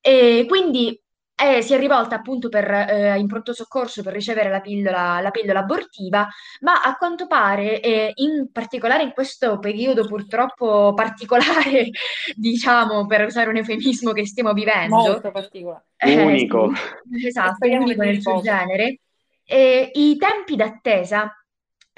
E 0.00 0.44
quindi 0.48 0.98
eh, 1.36 1.60
si 1.60 1.74
è 1.74 1.78
rivolta 1.78 2.16
appunto 2.16 2.48
per, 2.48 2.70
eh, 2.70 3.18
in 3.18 3.26
pronto 3.26 3.52
soccorso 3.52 4.02
per 4.02 4.14
ricevere 4.14 4.48
la 4.48 4.60
pillola, 4.60 5.20
la 5.20 5.30
pillola 5.30 5.60
abortiva, 5.60 6.26
ma 6.60 6.80
a 6.82 6.96
quanto 6.96 7.26
pare, 7.26 7.80
eh, 7.80 8.12
in 8.14 8.50
particolare 8.50 9.02
in 9.02 9.12
questo 9.12 9.58
periodo 9.58 10.06
purtroppo 10.06 10.94
particolare, 10.94 11.90
diciamo, 12.34 13.04
per 13.06 13.26
usare 13.26 13.50
un 13.50 13.56
eufemismo 13.56 14.12
che 14.12 14.26
stiamo 14.26 14.54
vivendo. 14.54 14.96
Molto 14.96 15.30
particolare. 15.30 15.84
Eh, 15.98 16.22
unico. 16.22 16.72
esatto, 17.22 17.66
unico 17.66 18.02
nel 18.02 18.20
suo 18.20 18.40
genere. 18.40 19.00
I 19.48 20.16
tempi 20.16 20.56
d'attesa 20.56 21.30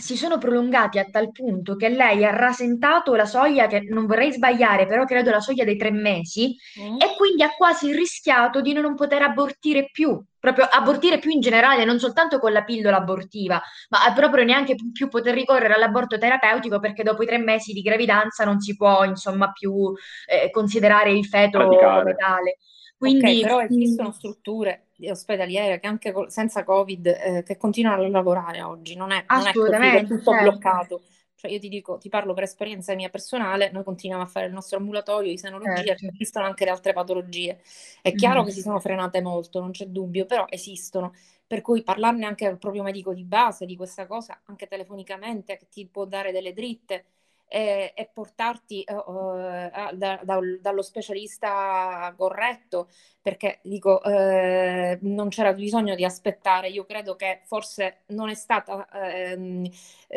si 0.00 0.16
sono 0.16 0.38
prolungati 0.38 1.00
a 1.00 1.06
tal 1.10 1.32
punto 1.32 1.74
che 1.74 1.88
lei 1.88 2.24
ha 2.24 2.30
rasentato 2.30 3.16
la 3.16 3.24
soglia, 3.26 3.66
che 3.66 3.80
non 3.80 4.06
vorrei 4.06 4.32
sbagliare, 4.32 4.86
però 4.86 5.04
credo 5.04 5.30
la 5.32 5.40
soglia 5.40 5.64
dei 5.64 5.76
tre 5.76 5.90
mesi, 5.90 6.54
mm. 6.80 7.00
e 7.00 7.16
quindi 7.16 7.42
ha 7.42 7.50
quasi 7.50 7.92
rischiato 7.92 8.60
di 8.60 8.72
non 8.72 8.94
poter 8.94 9.22
abortire 9.22 9.90
più, 9.90 10.22
proprio 10.38 10.66
abortire 10.70 11.18
più 11.18 11.32
in 11.32 11.40
generale, 11.40 11.84
non 11.84 11.98
soltanto 11.98 12.38
con 12.38 12.52
la 12.52 12.62
pillola 12.62 12.96
abortiva, 12.96 13.60
ma 13.88 14.12
proprio 14.14 14.44
neanche 14.44 14.76
più 14.92 15.08
poter 15.08 15.34
ricorrere 15.34 15.74
all'aborto 15.74 16.16
terapeutico 16.16 16.78
perché 16.78 17.02
dopo 17.02 17.24
i 17.24 17.26
tre 17.26 17.38
mesi 17.38 17.72
di 17.72 17.82
gravidanza 17.82 18.44
non 18.44 18.60
si 18.60 18.76
può, 18.76 19.02
insomma, 19.02 19.50
più 19.50 19.92
eh, 20.26 20.48
considerare 20.50 21.10
il 21.10 21.26
feto 21.26 21.58
come 21.58 22.14
tale. 22.14 22.58
Quindi, 22.96 23.24
okay, 23.24 23.40
però 23.40 23.60
esistono 23.62 24.12
strutture 24.12 24.87
ospedaliere 25.06 25.78
che 25.78 25.86
anche 25.86 26.12
senza 26.28 26.64
Covid 26.64 27.06
eh, 27.06 27.42
che 27.44 27.56
continuano 27.56 28.02
a 28.02 28.08
lavorare 28.08 28.62
oggi, 28.62 28.96
non 28.96 29.12
è, 29.12 29.24
non 29.28 29.46
è 29.46 29.52
così, 29.52 30.06
tutto 30.06 30.32
certo. 30.32 30.50
bloccato. 30.50 31.00
Cioè 31.38 31.52
io 31.52 31.60
ti 31.60 31.68
dico, 31.68 31.98
ti 31.98 32.08
parlo 32.08 32.34
per 32.34 32.42
esperienza 32.42 32.96
mia 32.96 33.10
personale, 33.10 33.70
noi 33.70 33.84
continuiamo 33.84 34.24
a 34.24 34.26
fare 34.26 34.46
il 34.46 34.52
nostro 34.52 34.78
ambulatorio 34.78 35.30
di 35.30 35.38
senologia, 35.38 35.94
certo. 35.94 36.08
esistono 36.12 36.46
anche 36.46 36.64
le 36.64 36.70
altre 36.72 36.92
patologie. 36.92 37.60
È 38.02 38.12
chiaro 38.12 38.42
mm. 38.42 38.44
che 38.44 38.50
si 38.50 38.60
sono 38.60 38.80
frenate 38.80 39.20
molto, 39.22 39.60
non 39.60 39.70
c'è 39.70 39.86
dubbio, 39.86 40.26
però 40.26 40.46
esistono. 40.48 41.14
Per 41.46 41.60
cui 41.60 41.84
parlarne 41.84 42.26
anche 42.26 42.44
al 42.44 42.58
proprio 42.58 42.82
medico 42.82 43.14
di 43.14 43.22
base 43.22 43.66
di 43.66 43.76
questa 43.76 44.06
cosa, 44.06 44.40
anche 44.46 44.66
telefonicamente, 44.66 45.56
che 45.56 45.68
ti 45.70 45.86
può 45.86 46.06
dare 46.06 46.32
delle 46.32 46.52
dritte, 46.52 47.04
e, 47.48 47.92
e 47.96 48.10
portarti 48.12 48.84
uh, 48.86 49.94
da, 49.94 50.20
da, 50.22 50.38
dallo 50.60 50.82
specialista 50.82 52.12
corretto, 52.16 52.88
perché 53.22 53.58
dico, 53.62 54.00
uh, 54.04 54.98
non 55.00 55.28
c'era 55.28 55.52
bisogno 55.52 55.94
di 55.94 56.04
aspettare. 56.04 56.68
Io 56.68 56.84
credo 56.84 57.16
che 57.16 57.40
forse 57.44 58.02
non 58.08 58.28
è 58.28 58.34
stata 58.34 58.86
uh, 58.92 59.70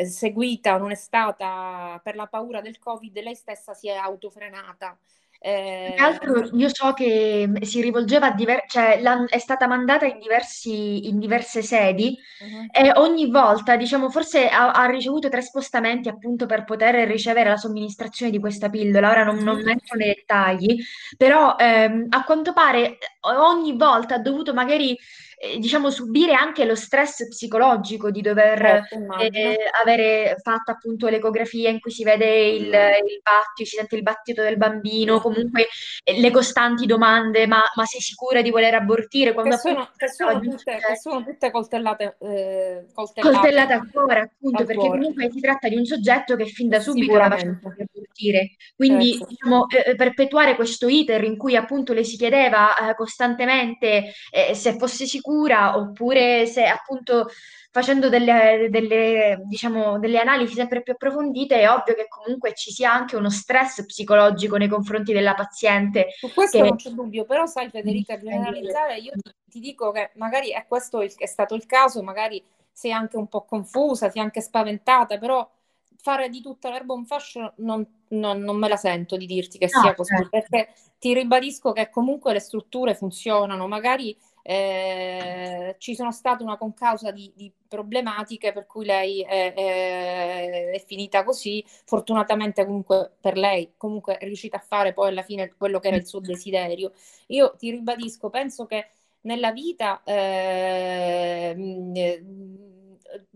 seguita, 0.04 0.76
non 0.76 0.90
è 0.90 0.94
stata 0.94 2.00
per 2.02 2.14
la 2.16 2.26
paura 2.26 2.60
del 2.60 2.78
Covid, 2.78 3.18
lei 3.20 3.34
stessa 3.34 3.74
si 3.74 3.88
è 3.88 3.94
autofrenata. 3.94 4.98
Eh... 5.44 5.94
Tra 5.96 6.06
l'altro 6.06 6.56
io 6.56 6.68
so 6.72 6.92
che 6.92 7.50
si 7.62 7.80
rivolgeva 7.80 8.28
a 8.28 8.32
diversi, 8.32 8.68
cioè 8.68 9.00
è 9.26 9.38
stata 9.38 9.66
mandata 9.66 10.06
in, 10.06 10.20
diversi, 10.20 11.08
in 11.08 11.18
diverse 11.18 11.62
sedi 11.62 12.16
uh-huh. 12.40 12.66
e 12.70 12.92
ogni 12.94 13.28
volta, 13.28 13.74
diciamo, 13.74 14.08
forse 14.08 14.48
ha, 14.48 14.70
ha, 14.70 14.86
ricevuto 14.86 15.28
tre 15.28 15.42
spostamenti 15.42 16.08
appunto 16.08 16.46
per 16.46 16.62
poter 16.62 17.08
ricevere 17.08 17.48
la 17.48 17.56
somministrazione 17.56 18.30
di 18.30 18.38
questa 18.38 18.70
pillola. 18.70 19.10
Ora 19.10 19.24
non, 19.24 19.38
non 19.38 19.58
entro 19.68 19.96
nei 19.96 20.14
dettagli, 20.14 20.80
però 21.16 21.56
ehm, 21.58 22.06
a 22.10 22.22
quanto 22.22 22.52
pare 22.52 22.98
ogni 23.22 23.76
volta 23.76 24.14
ha 24.14 24.20
dovuto 24.20 24.54
magari 24.54 24.96
eh, 25.44 25.58
diciamo, 25.58 25.90
subire 25.90 26.34
anche 26.34 26.64
lo 26.64 26.76
stress 26.76 27.26
psicologico 27.26 28.12
di 28.12 28.20
dover 28.20 28.86
certo, 28.88 29.18
eh, 29.18 29.58
avere 29.82 30.36
fatto 30.40 30.70
appunto 30.70 31.08
l'ecografia 31.08 31.68
in 31.68 31.80
cui 31.80 31.90
si 31.90 32.04
vede 32.04 32.46
il, 32.46 32.66
il 32.66 33.20
battito, 33.20 33.68
si 33.68 33.74
sente 33.74 33.96
il 33.96 34.02
battito 34.02 34.40
del 34.40 34.56
bambino, 34.56 35.18
comunque 35.18 35.66
eh, 36.04 36.20
le 36.20 36.30
costanti 36.30 36.86
domande, 36.86 37.48
ma, 37.48 37.60
ma, 37.74 37.84
sei 37.84 38.00
sicura 38.00 38.40
di 38.40 38.50
voler 38.50 38.74
abortire? 38.74 39.32
Quando 39.32 39.56
che, 39.56 39.60
sono, 39.60 39.90
che, 39.96 40.08
sono 40.10 40.38
tutte, 40.38 40.78
che 40.78 40.96
sono 40.96 41.24
tutte 41.24 41.50
coltellate, 41.50 42.16
eh, 42.20 42.84
coltellate. 42.94 43.34
coltellate 43.34 43.72
ancora, 43.72 44.20
appunto, 44.20 44.60
ancora. 44.60 44.64
perché 44.64 44.88
comunque 44.90 45.30
si 45.32 45.40
tratta 45.40 45.68
di 45.68 45.74
un 45.74 45.84
soggetto 45.84 46.36
che 46.36 46.46
fin 46.46 46.68
da 46.68 46.78
subito 46.78 47.18
scelto 47.18 47.72
di 47.74 47.82
abortire. 47.82 48.50
Quindi, 48.76 49.10
certo. 49.14 49.26
diciamo, 49.26 49.66
eh, 49.70 49.96
perpetuare 49.96 50.54
questo 50.54 50.86
iter 50.86 51.24
in 51.24 51.36
cui 51.36 51.56
appunto 51.56 51.92
le 51.92 52.04
si 52.04 52.16
chiedeva 52.16 52.76
eh, 52.76 52.94
costantemente 52.94 54.12
se 54.52 54.76
fosse 54.78 55.04
sicura 55.04 55.30
cura 55.32 55.78
oppure 55.78 56.44
se 56.44 56.66
appunto 56.66 57.28
facendo 57.70 58.10
delle, 58.10 58.68
delle, 58.68 59.40
diciamo, 59.46 59.98
delle 59.98 60.18
analisi 60.18 60.52
sempre 60.52 60.82
più 60.82 60.92
approfondite 60.92 61.58
è 61.58 61.70
ovvio 61.70 61.94
che 61.94 62.06
comunque 62.06 62.52
ci 62.54 62.70
sia 62.70 62.92
anche 62.92 63.16
uno 63.16 63.30
stress 63.30 63.86
psicologico 63.86 64.58
nei 64.58 64.68
confronti 64.68 65.14
della 65.14 65.32
paziente. 65.32 66.08
Su 66.18 66.30
questo 66.34 66.58
che... 66.58 66.68
non 66.68 66.76
c'è 66.76 66.90
dubbio, 66.90 67.24
però 67.24 67.46
sai 67.46 67.70
Federica, 67.70 68.18
generalizzare 68.18 68.98
io 68.98 69.12
ti, 69.48 69.58
dico 69.58 69.90
che 69.90 70.10
magari 70.16 70.50
è 70.50 70.66
questo 70.68 71.00
il, 71.00 71.14
è 71.16 71.26
stato 71.26 71.54
il 71.54 71.64
caso, 71.64 72.02
magari 72.02 72.44
sei 72.70 72.92
anche 72.92 73.16
un 73.16 73.26
po' 73.26 73.44
confusa, 73.46 74.10
sei 74.10 74.20
anche 74.20 74.42
spaventata, 74.42 75.16
però 75.16 75.50
fare 75.96 76.28
di 76.28 76.42
tutta 76.42 76.68
l'erba 76.68 76.92
un 76.92 77.06
fascio 77.06 77.54
non, 77.58 77.86
non, 78.08 78.40
non, 78.40 78.56
me 78.56 78.68
la 78.68 78.76
sento 78.76 79.16
di 79.16 79.24
dirti 79.24 79.56
che 79.56 79.70
no, 79.72 79.80
sia 79.80 79.94
così, 79.94 80.14
certo. 80.14 80.28
perché 80.28 80.74
ti 80.98 81.14
ribadisco 81.14 81.72
che 81.72 81.88
comunque 81.88 82.34
le 82.34 82.40
strutture 82.40 82.94
funzionano, 82.94 83.66
magari 83.66 84.14
eh, 84.42 85.76
ci 85.78 85.94
sono 85.94 86.10
state 86.12 86.42
una 86.42 86.56
concausa 86.56 87.10
di, 87.10 87.32
di, 87.34 87.52
problematiche 87.68 88.52
per 88.52 88.66
cui 88.66 88.84
lei 88.84 89.22
è, 89.22 89.54
è, 89.54 90.70
è, 90.72 90.84
finita 90.84 91.24
così. 91.24 91.64
Fortunatamente 91.84 92.64
comunque 92.64 93.12
per 93.20 93.36
lei 93.36 93.72
comunque 93.76 94.18
è 94.18 94.24
riuscita 94.24 94.58
a 94.58 94.60
fare 94.60 94.92
poi 94.92 95.08
alla 95.08 95.22
fine 95.22 95.54
quello 95.56 95.78
che 95.80 95.88
era 95.88 95.96
il 95.96 96.06
suo 96.06 96.20
desiderio. 96.20 96.92
Io 97.28 97.54
ti 97.56 97.70
ribadisco, 97.70 98.28
penso 98.30 98.66
che 98.66 98.88
nella 99.22 99.52
vita 99.52 100.02
eh, 100.04 101.54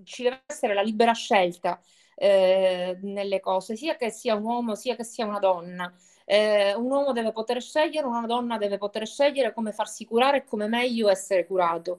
ci 0.04 0.22
deve 0.22 0.42
essere 0.46 0.74
la 0.74 0.82
libera 0.82 1.12
scelta 1.12 1.80
eh, 2.14 2.98
nelle 3.02 3.40
cose, 3.40 3.76
sia 3.76 3.96
che 3.96 4.10
sia 4.10 4.34
un 4.34 4.44
uomo 4.44 4.74
sia 4.74 4.96
che 4.96 5.04
sia 5.04 5.26
una 5.26 5.38
donna 5.38 5.92
eh, 6.26 6.74
un 6.74 6.90
uomo 6.90 7.12
deve 7.12 7.32
poter 7.32 7.62
scegliere, 7.62 8.06
una 8.06 8.26
donna 8.26 8.58
deve 8.58 8.78
poter 8.78 9.06
scegliere 9.06 9.52
come 9.54 9.72
farsi 9.72 10.04
curare 10.04 10.38
e 10.38 10.44
come 10.44 10.66
meglio 10.66 11.08
essere 11.08 11.46
curato. 11.46 11.98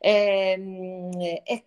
Ehm, 0.00 1.10
e, 1.20 1.42
e, 1.44 1.64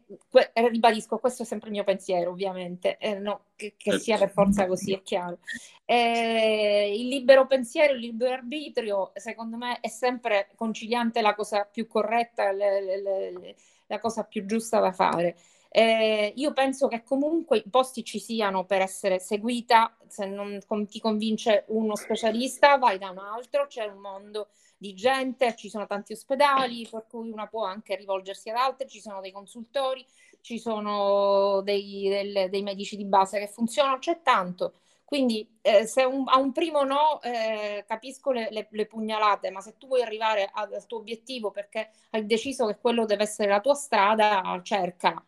e, 0.54 0.69
ribadisco, 0.69 1.17
questo 1.17 1.43
è 1.43 1.45
sempre 1.45 1.67
il 1.69 1.76
mio 1.76 1.84
pensiero, 1.84 2.32
ovviamente, 2.32 2.97
eh, 2.97 3.15
no, 3.17 3.45
che, 3.56 3.76
che, 3.78 3.97
sia 3.97 4.17
per 4.17 4.30
forza 4.30 4.67
così, 4.67 4.93
è 4.93 5.02
chiaro. 5.02 5.39
Eh, 5.86 6.93
il 6.97 7.08
libero 7.08 7.47
pensiero, 7.47 7.93
il 7.93 8.00
libero 8.00 8.34
arbitrio, 8.34 9.12
secondo 9.15 9.58
me, 9.58 9.80
è 9.80 9.88
sempre 9.88 10.50
conciliante 10.56 11.21
la 11.21 11.34
cosa 11.34 11.65
più 11.65 11.88
corretta, 11.88 12.52
le, 12.52 12.82
le, 12.82 13.02
le, 13.02 13.56
la 13.88 14.00
cosa 14.00 14.24
più 14.24 14.45
giusta 14.45 14.80
da 14.80 14.91
fare. 14.91 15.38
Eh, 15.74 16.34
io 16.36 16.52
penso 16.52 16.90
che 16.90 17.02
comunque 17.02 17.60
i 17.60 17.70
posti 17.70 18.04
ci 18.04 18.20
siano 18.20 18.66
per 18.66 18.82
essere 18.82 19.20
seguita, 19.20 19.96
se 20.10 20.26
non 20.26 20.60
ti 20.86 21.00
convince 21.00 21.64
uno 21.70 21.96
specialista 21.96 22.78
vai 22.78 22.98
da 22.98 23.10
un 23.12 23.20
altro, 23.20 23.68
c'è 23.68 23.86
un 23.86 24.00
mondo 24.00 24.50
di 24.78 24.94
gente, 24.96 25.56
ci 25.56 25.70
sono 25.70 25.88
tanti 25.88 26.12
ospedali 26.12 26.86
per 26.92 27.06
cui 27.08 27.30
una 27.30 27.48
può 27.48 27.64
anche 27.64 27.96
rivolgersi 27.96 28.50
ad 28.50 28.58
altri, 28.58 28.90
ci 28.90 29.00
sono 29.00 29.22
dei 29.22 29.32
consultori, 29.32 30.06
ci 30.42 30.60
sono 30.60 31.62
dei, 31.62 32.10
del, 32.10 32.50
dei 32.50 32.64
medici 32.64 32.98
di 32.98 33.06
base 33.06 33.40
che 33.40 33.48
funzionano, 33.48 33.98
c'è 34.00 34.22
tanto. 34.22 34.74
Quindi 35.06 35.60
eh, 35.62 35.88
se 35.88 36.04
un, 36.04 36.24
a 36.28 36.38
un 36.38 36.52
primo 36.52 36.84
no 36.84 37.22
eh, 37.22 37.86
capisco 37.88 38.32
le, 38.32 38.50
le, 38.52 38.68
le, 38.72 38.88
pugnalate, 38.88 39.52
ma 39.52 39.62
se 39.62 39.78
tu 39.78 39.88
vuoi 39.88 40.02
arrivare 40.02 40.50
al 40.52 40.86
tuo 40.86 40.98
obiettivo 41.00 41.52
perché 41.52 41.92
hai 42.12 42.26
deciso 42.26 42.66
che 42.68 42.78
quello 42.78 43.06
deve 43.06 43.24
essere 43.24 43.50
la 43.50 43.62
tua 43.62 43.74
strada, 43.74 44.60
cercala. 44.64 45.24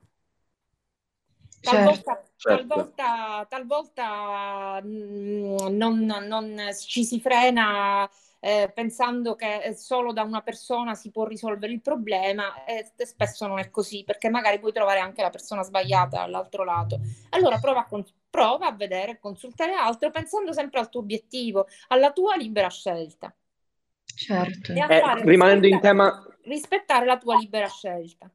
Talvolta, 1.63 2.21
certo. 2.36 2.67
talvolta, 2.67 3.45
talvolta 3.47 4.82
mh, 4.84 4.88
mm, 4.88 5.76
non, 5.76 6.06
non, 6.28 6.69
ci 6.78 7.06
si 7.06 7.21
frena 7.21 8.10
eh, 8.41 8.69
pensando 8.73 9.36
che 9.36 9.73
solo 9.78 10.12
da 10.12 10.23
una 10.23 10.41
persona 10.41 10.93
si 10.93 11.10
può 11.10 11.26
risolvere 11.26 11.71
il 11.71 11.82
problema 11.82 12.65
e 12.65 12.91
spesso 13.06 13.47
non 13.47 13.60
è 13.60 13.69
così 13.69 14.04
perché 14.04 14.30
magari 14.30 14.60
puoi 14.60 14.73
trovare 14.73 14.99
anche 14.99 15.21
la 15.21 15.30
persona 15.30 15.63
sbagliata 15.63 16.21
all'altro 16.21 16.65
lato. 16.65 16.99
Allora 17.30 17.58
prova 17.60 17.80
a, 17.80 17.86
con- 17.86 18.06
prova 18.30 18.67
a 18.67 18.73
vedere, 18.73 19.19
consultare 19.19 19.73
altro 19.73 20.12
pensando 20.12 20.52
sempre 20.52 20.82
al 20.82 20.89
tuo 20.89 20.99
obiettivo, 20.99 21.67
alla 21.88 22.12
tua 22.12 22.36
libera 22.36 22.67
scelta. 22.67 23.34
Certo. 24.04 24.73
Eh, 24.73 25.23
rimanendo 25.23 25.67
in 25.67 25.80
tema... 25.80 26.28
Rispettare 26.41 27.06
la 27.06 27.17
tua 27.17 27.38
libera 27.38 27.69
scelta. 27.69 28.30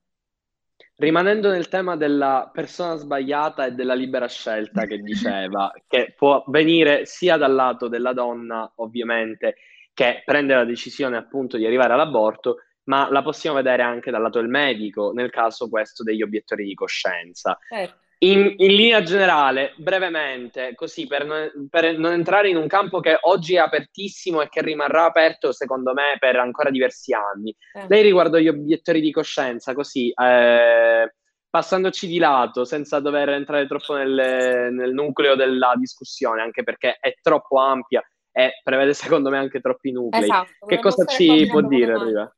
Rimanendo 1.00 1.48
nel 1.48 1.68
tema 1.68 1.94
della 1.94 2.50
persona 2.52 2.96
sbagliata 2.96 3.66
e 3.66 3.70
della 3.70 3.94
libera 3.94 4.26
scelta 4.26 4.84
che 4.84 4.98
diceva, 4.98 5.72
che 5.87 6.12
può 6.16 6.42
venire 6.48 7.06
sia 7.06 7.37
dal 7.37 7.54
lato 7.54 7.87
della 7.87 8.12
donna, 8.12 8.68
ovviamente, 8.78 9.54
che 9.94 10.22
prende 10.24 10.56
la 10.56 10.64
decisione 10.64 11.16
appunto 11.16 11.56
di 11.56 11.64
arrivare 11.64 11.92
all'aborto, 11.92 12.64
ma 12.88 13.08
la 13.12 13.22
possiamo 13.22 13.54
vedere 13.54 13.82
anche 13.82 14.11
dal 14.11 14.22
lato 14.22 14.40
del 14.40 14.48
medico, 14.48 15.12
nel 15.12 15.30
caso 15.30 15.68
questo 15.68 16.02
degli 16.02 16.20
obiettori 16.20 16.64
di 16.64 16.74
coscienza. 16.74 17.56
Certo. 17.68 18.06
In, 18.20 18.54
in, 18.57 18.74
linea 18.74 19.02
generale, 19.02 19.74
brevemente, 19.76 20.74
così 20.74 21.07
per 21.07 21.24
non, 21.24 21.68
per 21.70 21.96
non, 21.98 22.12
entrare 22.12 22.48
in 22.48 22.57
un 22.57 22.66
campo 22.66 22.98
che 22.98 23.16
oggi 23.22 23.54
è 23.54 23.59
apertissimo 23.59 24.40
e 24.40 24.48
che 24.48 24.61
rimarrà 24.61 25.04
aperto, 25.04 25.52
secondo 25.52 25.92
me, 25.92 26.16
per 26.18 26.35
ancora 26.37 26.70
diversi 26.70 27.14
anni. 27.14 27.54
Eh. 27.74 27.87
Lei 27.88 28.02
riguardo 28.02 28.40
gli 28.40 28.48
obiettori 28.48 29.00
di 29.00 29.12
coscienza, 29.12 29.72
così, 29.72 30.11
eh, 30.11 31.12
passandoci 31.48 32.09
di 32.09 32.18
lato, 32.18 32.64
senza 32.64 32.98
dover 32.98 33.28
entrare 33.31 33.68
troppo 33.68 33.94
nel, 33.94 34.72
nel, 34.72 34.92
nucleo 34.92 35.37
della 35.37 35.74
discussione, 35.76 36.42
anche 36.42 36.64
perché 36.64 36.96
è 37.00 37.14
troppo 37.22 37.59
ampia 37.59 38.02
e 38.33 38.61
prevede, 38.64 38.94
secondo 38.94 39.31
me, 39.31 39.38
anche 39.38 39.61
troppi 39.61 39.92
nuclei. 39.92 40.22
Esatto, 40.22 40.66
che 40.66 40.81
cosa 40.81 41.04
ci 41.04 41.46
può 41.48 41.61
dire, 41.61 41.96
Riva? 41.96 42.33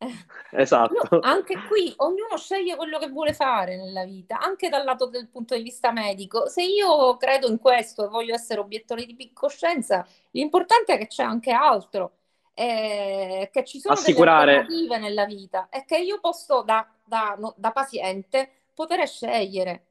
Esatto. 0.50 1.08
No, 1.10 1.20
anche 1.22 1.56
qui 1.66 1.92
ognuno 1.96 2.36
sceglie 2.36 2.76
quello 2.76 2.98
che 2.98 3.08
vuole 3.08 3.34
fare 3.34 3.76
nella 3.76 4.04
vita, 4.04 4.38
anche 4.38 4.68
dal 4.68 4.84
lato 4.84 5.06
del 5.06 5.28
punto 5.28 5.54
di 5.54 5.62
vista 5.62 5.92
medico. 5.92 6.48
Se 6.48 6.62
io 6.62 7.16
credo 7.16 7.48
in 7.48 7.58
questo 7.58 8.04
e 8.04 8.08
voglio 8.08 8.34
essere 8.34 8.60
obiettore 8.60 9.04
di 9.04 9.30
coscienza, 9.32 10.06
l'importante 10.30 10.94
è 10.94 10.98
che 10.98 11.06
c'è 11.06 11.22
anche 11.22 11.50
altro, 11.50 12.12
eh, 12.54 13.50
che 13.52 13.64
ci 13.64 13.80
sono 13.80 13.94
Assicurare... 13.94 14.46
delle 14.46 14.58
alternative 14.58 14.98
nella 14.98 15.24
vita 15.26 15.68
e 15.68 15.84
che 15.84 15.98
io 15.98 16.18
posso 16.20 16.62
da, 16.62 16.86
da, 17.04 17.36
no, 17.38 17.54
da 17.56 17.72
paziente 17.72 18.50
poter 18.74 19.06
scegliere. 19.06 19.82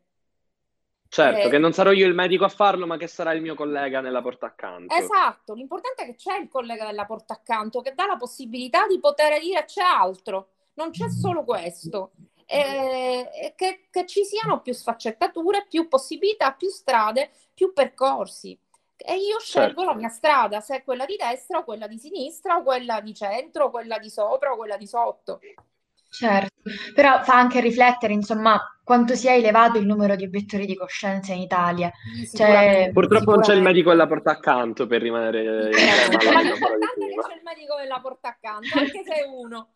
Certo, 1.10 1.48
eh, 1.48 1.50
che 1.50 1.58
non 1.58 1.74
sarò 1.74 1.92
io 1.92 2.06
il 2.06 2.14
medico 2.14 2.46
a 2.46 2.50
farlo, 2.50 2.86
ma 2.86 2.98
che 2.98 3.08
sarà 3.08 3.32
il 3.34 3.42
mio 3.42 3.56
collega 3.56 4.02
nella 4.02 4.22
porta 4.22 4.48
accanto. 4.48 4.94
Esatto, 4.94 5.54
l'importante 5.54 6.04
è 6.04 6.06
che 6.06 6.16
c'è 6.16 6.38
il 6.38 6.50
collega 6.50 6.86
della 6.86 7.06
porta 7.06 7.34
accanto 7.34 7.82
che 7.82 7.94
dà 7.94 8.06
la 8.06 8.18
possibilità 8.18 8.86
di 8.88 9.00
poter 9.00 9.40
dire 9.40 9.66
c'è 9.66 9.82
altro, 9.82 10.50
non 10.74 10.92
c'è 10.92 11.10
solo 11.10 11.44
questo. 11.44 12.12
Eh, 12.50 13.54
che, 13.58 13.88
che, 13.90 14.06
ci 14.06 14.24
siano 14.24 14.62
più 14.62 14.74
sfaccettature, 14.74 15.66
più 15.70 15.90
possibilità, 15.90 16.54
più 16.54 16.70
strade, 16.70 17.30
più 17.54 17.74
percorsi. 17.74 18.58
E 18.96 19.16
io 19.16 19.40
scelgo 19.40 19.82
certo. 19.82 19.84
la 19.84 19.94
mia 19.94 20.10
strada, 20.10 20.62
se 20.62 20.78
è 20.78 20.84
quella 20.84 21.06
di 21.06 21.18
destra 21.18 21.60
o 21.60 21.64
quella 21.64 21.88
di 21.88 22.00
sinistra 22.00 22.58
o 22.58 22.64
quella 22.64 23.02
di 23.02 23.14
centro 23.14 23.66
o 23.66 23.70
quella 23.70 24.00
di 24.00 24.10
sopra 24.10 24.54
o 24.54 24.56
quella 24.56 24.78
di 24.78 24.88
sotto. 24.88 25.40
Certo, 26.18 26.72
però 26.96 27.22
fa 27.24 27.36
anche 27.36 27.60
riflettere, 27.60 28.12
insomma, 28.12 28.60
quanto 28.84 29.14
sia 29.14 29.36
elevato 29.36 29.78
il 29.78 29.86
numero 29.86 30.16
di 30.16 30.24
obiettori 30.24 30.66
di 30.66 30.76
coscienza 30.76 31.32
in 31.34 31.42
Italia. 31.42 31.92
Cioè, 32.34 32.90
Purtroppo 32.92 33.34
non 33.34 33.42
c'è 33.42 33.54
il 33.54 33.62
medico 33.62 33.92
alla 33.92 34.08
porta 34.08 34.32
accanto 34.32 34.88
per 34.88 35.02
rimanere... 35.02 35.70
Eh, 35.78 36.34
ma 36.34 36.42
l'importante 36.42 37.06
è 37.06 37.10
che 37.10 37.28
c'è 37.28 37.36
il 37.36 37.42
medico 37.44 37.76
della 37.78 38.00
porta 38.02 38.30
accanto, 38.30 38.80
anche 38.80 39.04
se 39.06 39.14
è 39.14 39.28
uno. 39.28 39.74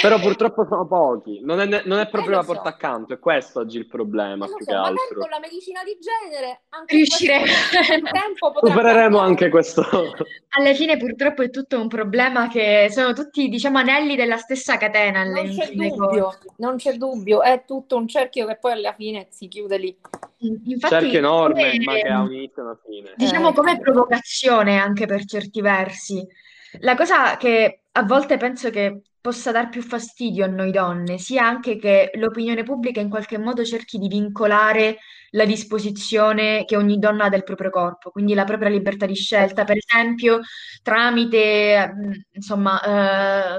Però 0.00 0.18
purtroppo 0.18 0.66
sono 0.66 0.86
pochi, 0.86 1.40
non 1.42 1.60
è, 1.60 1.82
non 1.84 1.98
è 1.98 2.02
eh, 2.02 2.08
proprio 2.08 2.34
eh, 2.34 2.36
la 2.36 2.44
porta 2.44 2.62
so. 2.62 2.68
accanto, 2.68 3.12
è 3.14 3.18
questo 3.18 3.60
oggi 3.60 3.78
il 3.78 3.86
problema 3.86 4.46
eh, 4.46 4.48
più 4.48 4.64
so, 4.64 4.70
che 4.70 4.76
altro. 4.76 5.18
con 5.18 5.28
la 5.28 5.38
medicina 5.40 5.82
di 5.84 5.98
genere 6.00 6.62
riusciremo 6.86 7.44
supereremo 8.62 9.18
anche 9.18 9.48
questo. 9.48 9.82
Alla 10.56 10.72
fine 10.74 10.96
purtroppo 10.96 11.42
è 11.42 11.50
tutto 11.50 11.78
un 11.80 11.88
problema 11.88 12.48
che 12.48 12.88
sono 12.90 13.12
tutti 13.12 13.48
diciamo 13.48 13.78
anelli 13.78 14.16
della 14.16 14.38
stessa 14.38 14.76
catena. 14.78 15.24
Non 15.24 15.48
c'è 15.54 15.70
dubbio, 15.72 16.38
non 16.56 16.76
c'è 16.76 16.94
dubbio, 16.94 17.42
è 17.42 17.64
tutto 17.66 17.96
un 17.96 18.08
cerchio 18.08 18.46
che 18.46 18.56
poi 18.56 18.72
alla 18.72 18.94
fine 18.94 19.26
si 19.30 19.48
chiude 19.48 19.78
lì. 19.78 19.96
Infatti, 20.38 20.94
cerchio 20.94 21.18
enorme, 21.18 21.70
come, 21.72 21.84
ma 21.84 21.94
che 21.94 22.08
ha 22.08 22.20
un 22.22 22.32
inizio 22.32 22.62
e 22.62 22.64
una 22.64 22.78
fine. 22.86 23.12
Diciamo 23.16 23.50
eh. 23.50 23.52
come 23.52 23.78
provocazione 23.78 24.78
anche 24.78 25.06
per 25.06 25.24
certi 25.24 25.60
versi 25.60 26.26
La 26.80 26.94
cosa 26.94 27.36
che 27.36 27.82
a 27.92 28.02
volte 28.04 28.36
penso 28.36 28.70
che 28.70 29.02
possa 29.20 29.50
dar 29.50 29.68
più 29.68 29.82
fastidio 29.82 30.44
a 30.44 30.48
noi 30.48 30.70
donne, 30.70 31.18
sia 31.18 31.44
anche 31.46 31.76
che 31.76 32.10
l'opinione 32.14 32.62
pubblica 32.62 33.00
in 33.00 33.10
qualche 33.10 33.36
modo 33.36 33.64
cerchi 33.64 33.98
di 33.98 34.08
vincolare 34.08 34.98
la 35.32 35.44
disposizione 35.44 36.64
che 36.64 36.76
ogni 36.76 36.98
donna 36.98 37.24
ha 37.24 37.28
del 37.28 37.42
proprio 37.42 37.70
corpo, 37.70 38.10
quindi 38.10 38.32
la 38.32 38.44
propria 38.44 38.70
libertà 38.70 39.04
di 39.04 39.14
scelta, 39.14 39.64
per 39.64 39.76
esempio 39.76 40.40
tramite 40.82 41.92
mm, 41.92 42.12
insomma, 42.32 42.80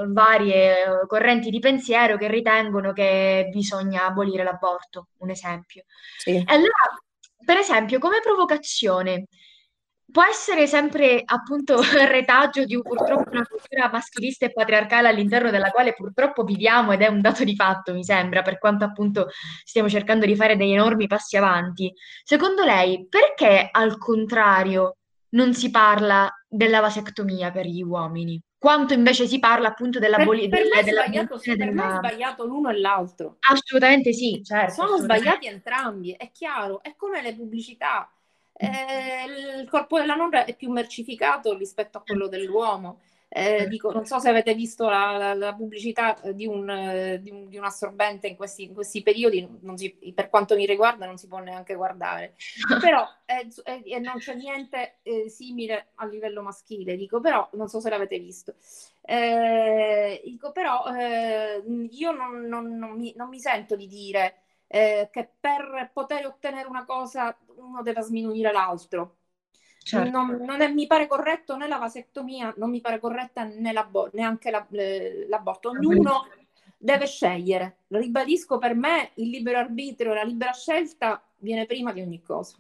eh, 0.02 0.08
varie 0.08 1.06
correnti 1.06 1.50
di 1.50 1.60
pensiero 1.60 2.18
che 2.18 2.28
ritengono 2.28 2.94
che 2.94 3.50
bisogna 3.52 4.06
abolire 4.06 4.44
l'aborto, 4.44 5.10
un 5.18 5.30
esempio. 5.30 5.84
Sì. 6.18 6.32
E 6.32 6.44
allora, 6.48 6.98
per 7.46 7.58
esempio, 7.58 8.00
come 8.00 8.20
provocazione, 8.24 9.28
può 10.12 10.24
essere 10.24 10.68
sempre 10.68 11.22
appunto 11.24 11.82
retaggio 12.08 12.66
di 12.66 12.76
un, 12.76 12.82
purtroppo 12.82 13.30
una 13.32 13.46
cultura 13.46 13.90
maschilista 13.92 14.46
e 14.46 14.52
patriarcale 14.52 15.08
all'interno 15.08 15.50
della 15.52 15.72
quale 15.72 15.94
purtroppo 15.94 16.44
viviamo 16.44 16.92
ed 16.92 17.02
è 17.02 17.08
un 17.08 17.22
dato 17.22 17.44
di 17.44 17.56
fatto, 17.56 17.94
mi 17.94 18.04
sembra, 18.04 18.42
per 18.42 18.58
quanto 18.58 18.86
appunto 18.86 19.28
stiamo 19.64 19.90
cercando 19.90 20.26
di 20.26 20.36
fare 20.36 20.58
degli 20.58 20.74
enormi 20.74 21.08
passi 21.08 21.38
avanti. 21.38 21.94
Secondo 22.24 22.64
lei, 22.64 23.08
perché 23.08 23.70
al 23.72 23.98
contrario 23.98 24.98
non 25.32 25.54
si 25.54 25.70
parla 25.70 26.32
della 26.48 26.80
vasectomia 26.80 27.52
per 27.52 27.66
gli 27.66 27.84
uomini? 27.84 28.42
Quanto 28.58 28.94
invece 28.94 29.26
si 29.26 29.40
parla 29.40 29.70
appunto 29.70 30.00
dell'abolizione 30.00 30.50
per, 30.50 30.70
per 30.70 30.84
della, 30.84 31.04
sbagliato, 31.04 31.38
sì, 31.38 31.56
per 31.56 31.72
me 31.72 31.88
è 31.88 31.96
sbagliato 31.96 32.46
l'uno 32.46 32.70
e 32.70 32.78
l'altro. 32.78 33.38
Assolutamente 33.50 34.12
sì, 34.12 34.42
certo. 34.44 34.74
Sono 34.74 34.94
assolutamente. 34.96 35.24
sbagliati 35.24 35.48
entrambi, 35.48 36.12
è 36.12 36.30
chiaro, 36.32 36.84
è 36.84 36.94
come 36.98 37.22
le 37.22 37.36
pubblicità 37.36 38.12
eh, 38.62 39.62
il 39.62 39.70
corpo 39.70 39.98
della 40.00 40.16
nonna 40.16 40.44
è 40.44 40.54
più 40.54 40.70
mercificato 40.70 41.58
rispetto 41.58 41.98
a 41.98 42.04
quello 42.06 42.28
dell'uomo. 42.28 43.00
Eh, 43.32 43.68
dico, 43.68 43.92
non 43.92 44.06
so 44.06 44.18
se 44.18 44.28
avete 44.28 44.56
visto 44.56 44.90
la, 44.90 45.16
la, 45.16 45.34
la 45.36 45.54
pubblicità 45.54 46.18
di 46.34 46.48
un, 46.48 47.20
di, 47.22 47.30
un, 47.30 47.48
di 47.48 47.58
un, 47.58 47.64
assorbente 47.64 48.28
in 48.28 48.36
questi, 48.36 48.64
in 48.64 48.74
questi 48.74 49.04
periodi, 49.04 49.48
si, 49.76 49.96
per 50.16 50.30
quanto 50.30 50.56
mi 50.56 50.66
riguarda 50.66 51.06
non 51.06 51.18
si 51.18 51.28
può 51.28 51.38
neanche 51.38 51.76
guardare, 51.76 52.34
però 52.82 53.08
è, 53.26 53.48
è, 53.64 54.00
non 54.00 54.18
c'è 54.18 54.34
niente 54.34 54.96
eh, 55.04 55.30
simile 55.30 55.90
a 55.96 56.08
livello 56.08 56.42
maschile, 56.42 56.98
dico, 56.98 57.22
però 57.22 57.48
non 57.54 57.68
so 57.68 57.80
se 57.80 57.90
l'avete 57.90 58.18
visto. 58.18 58.56
Eh, 59.02 60.22
dico, 60.26 60.52
però 60.52 60.84
eh, 60.88 61.64
io 61.92 62.12
non, 62.12 62.42
non, 62.42 62.78
non, 62.78 62.98
mi, 62.98 63.14
non 63.16 63.30
mi 63.30 63.40
sento 63.40 63.76
di 63.76 63.88
dire 63.88 64.42
eh, 64.72 65.10
che 65.12 65.28
per 65.40 65.90
poter 65.92 66.28
ottenere 66.28 66.68
una 66.68 66.86
cosa 66.86 67.36
uno 67.56 67.82
deve 67.82 68.02
sminuire 68.02 68.52
l'altro. 68.52 69.16
Certo. 69.82 70.10
Non, 70.12 70.38
non 70.42 70.62
è, 70.62 70.68
mi 70.68 70.86
pare 70.86 71.08
corretto 71.08 71.58
né 71.58 71.68
la 71.68 71.78
vasectomia, 71.78 72.54
non 72.58 72.70
mi 72.70 72.80
pare 72.80 73.00
corretta 73.00 73.44
né 73.44 73.72
l'abo- 73.72 74.10
neanche 74.14 74.52
la, 74.52 74.66
l'aborto. 75.28 75.70
Ognuno 75.70 76.28
deve 76.78 77.08
scegliere. 77.08 77.80
Ribadisco, 77.88 78.60
per 78.60 78.76
me 78.76 79.12
il 79.16 79.30
libero 79.30 79.58
arbitrio, 79.58 80.14
la 80.14 80.24
libera 80.24 80.52
scelta 80.54 81.24
viene 81.38 81.66
prima 81.66 81.92
di 81.92 82.02
ogni 82.02 82.22
cosa. 82.22 82.58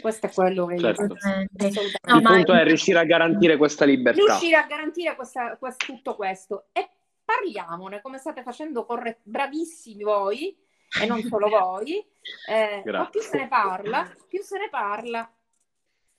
Questo 0.00 0.26
è 0.26 0.32
quello 0.32 0.66
che 0.66 0.78
certo. 0.78 1.02
io 1.02 1.10
no, 1.10 2.16
Il 2.16 2.22
punto 2.22 2.54
è 2.54 2.64
riuscire 2.64 2.98
a 2.98 3.04
garantire 3.04 3.56
questa 3.56 3.84
libertà. 3.84 4.20
Riuscire 4.20 4.56
a 4.56 4.66
garantire 4.66 5.14
questa, 5.14 5.56
quest, 5.56 5.84
tutto 5.84 6.16
questo. 6.16 6.66
E 6.72 6.88
parliamone 7.24 8.00
come 8.00 8.18
state 8.18 8.42
facendo 8.42 8.84
corre- 8.84 9.20
bravissimi 9.22 10.02
voi 10.02 10.56
e 11.00 11.06
non 11.06 11.22
solo 11.22 11.48
voi, 11.48 12.04
eh, 12.48 12.82
ma 12.86 13.08
più 13.08 13.20
se 13.20 13.38
ne 13.38 13.48
parla, 13.48 14.10
più 14.28 14.42
se 14.42 14.58
ne 14.58 14.68
parla, 14.68 15.30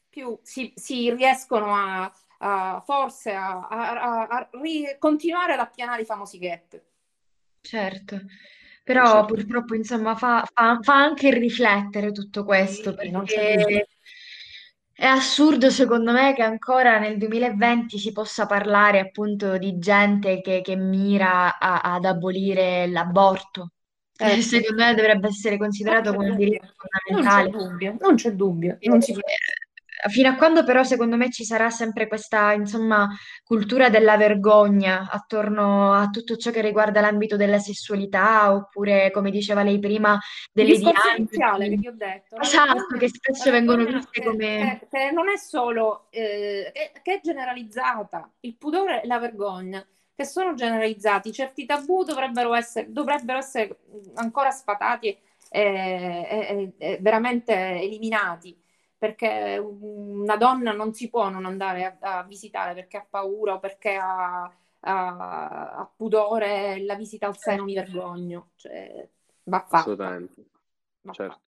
più 0.10 0.38
si, 0.42 0.74
si 0.76 1.14
riescono 1.14 1.74
a, 1.76 2.12
a 2.40 2.82
forse 2.86 3.34
a, 3.34 3.68
a, 3.68 4.28
a 4.28 4.50
ri- 4.62 4.98
continuare 4.98 5.54
ad 5.54 5.60
appianare 5.60 6.02
i 6.02 6.06
famosi 6.06 6.38
gap. 6.40 6.82
Certo, 7.62 8.20
però 8.84 9.06
certo. 9.06 9.34
purtroppo 9.34 9.76
insomma 9.76 10.16
fa, 10.16 10.48
fa, 10.52 10.80
fa, 10.82 10.96
anche 10.96 11.32
riflettere 11.32 12.12
tutto 12.12 12.44
questo, 12.44 12.92
sì, 12.92 13.10
perché 13.12 13.88
è 15.00 15.06
assurdo 15.06 15.70
secondo 15.70 16.12
me 16.12 16.34
che 16.34 16.42
ancora 16.42 17.00
nel 17.00 17.18
2020 17.18 17.98
si 17.98 18.12
possa 18.12 18.46
parlare 18.46 19.00
appunto 19.00 19.58
di 19.58 19.78
gente 19.78 20.42
che, 20.42 20.62
che 20.62 20.76
mira 20.76 21.58
ad 21.58 22.04
abolire 22.04 22.88
l'aborto. 22.88 23.72
Eh, 24.22 24.42
secondo 24.42 24.84
me 24.84 24.94
dovrebbe 24.94 25.30
essere 25.30 25.58
considerato 25.58 26.14
come 26.14 26.32
un 26.32 26.36
diritto 26.36 26.68
fondamentale. 26.76 27.50
Non 27.50 27.52
c'è 27.52 27.70
dubbio, 27.70 27.98
non 28.00 28.16
c'è 28.16 28.32
dubbio. 28.34 28.78
Non 28.82 29.02
si... 29.02 29.16
Fino 30.10 30.30
a 30.30 30.36
quando 30.36 30.64
però 30.64 30.84
secondo 30.84 31.18
me 31.18 31.30
ci 31.30 31.44
sarà 31.44 31.70
sempre 31.70 32.08
questa, 32.08 32.54
insomma, 32.54 33.10
cultura 33.44 33.90
della 33.90 34.16
vergogna 34.16 35.10
attorno 35.10 35.94
a 35.94 36.10
tutto 36.10 36.38
ciò 36.38 36.52
che 36.52 36.62
riguarda 36.62 37.02
l'ambito 37.02 37.36
della 37.36 37.60
sessualità, 37.60 38.54
oppure, 38.54 39.12
come 39.12 39.30
diceva 39.30 39.62
lei 39.62 39.78
prima, 39.78 40.18
delle 40.54 40.78
diagnosi. 40.78 41.28
che 41.28 41.76
vi 41.76 41.88
ho 41.88 41.94
detto. 41.96 42.40
Esatto, 42.40 42.98
che 42.98 43.10
spesso 43.10 43.52
vengono 43.52 43.84
viste 43.84 44.24
come... 44.24 44.80
Che, 44.80 44.88
che 44.90 45.12
non 45.12 45.28
è 45.28 45.38
solo... 45.38 46.08
Eh, 46.12 46.72
che 47.02 47.16
è 47.16 47.20
generalizzata. 47.22 48.32
Il 48.42 48.56
pudore 48.56 49.02
e 49.02 49.08
la 49.08 49.20
vergogna 49.20 49.86
che 50.20 50.26
sono 50.26 50.54
generalizzati. 50.54 51.32
Certi 51.32 51.66
tabù 51.66 52.04
dovrebbero 52.04 52.54
essere, 52.54 52.92
dovrebbero 52.92 53.38
essere 53.38 53.80
ancora 54.16 54.52
sfatati 54.52 55.18
e, 55.50 55.62
e, 56.30 56.74
e, 56.78 56.98
veramente 57.00 57.54
eliminati 57.54 58.62
perché 58.98 59.58
una 59.58 60.36
donna 60.36 60.74
non 60.74 60.94
si 60.94 61.10
può 61.10 61.30
non 61.30 61.46
andare 61.46 61.98
a, 62.02 62.18
a 62.18 62.24
visitare 62.24 62.74
perché 62.74 62.98
ha 62.98 63.08
paura 63.10 63.54
o 63.54 63.60
perché 63.60 63.96
ha, 63.96 64.44
ha, 64.82 65.72
ha 65.78 65.90
pudore, 65.96 66.84
la 66.84 66.96
visita 66.96 67.26
al 67.26 67.38
seno 67.38 67.64
mi 67.64 67.74
vergogno. 67.74 68.50
Cioè, 68.58 69.08
va 69.44 69.60
fatta. 69.60 69.78
Assolutamente. 69.78 70.44
Va 71.04 71.14
certo. 71.14 71.32
Fatta. 71.32 71.38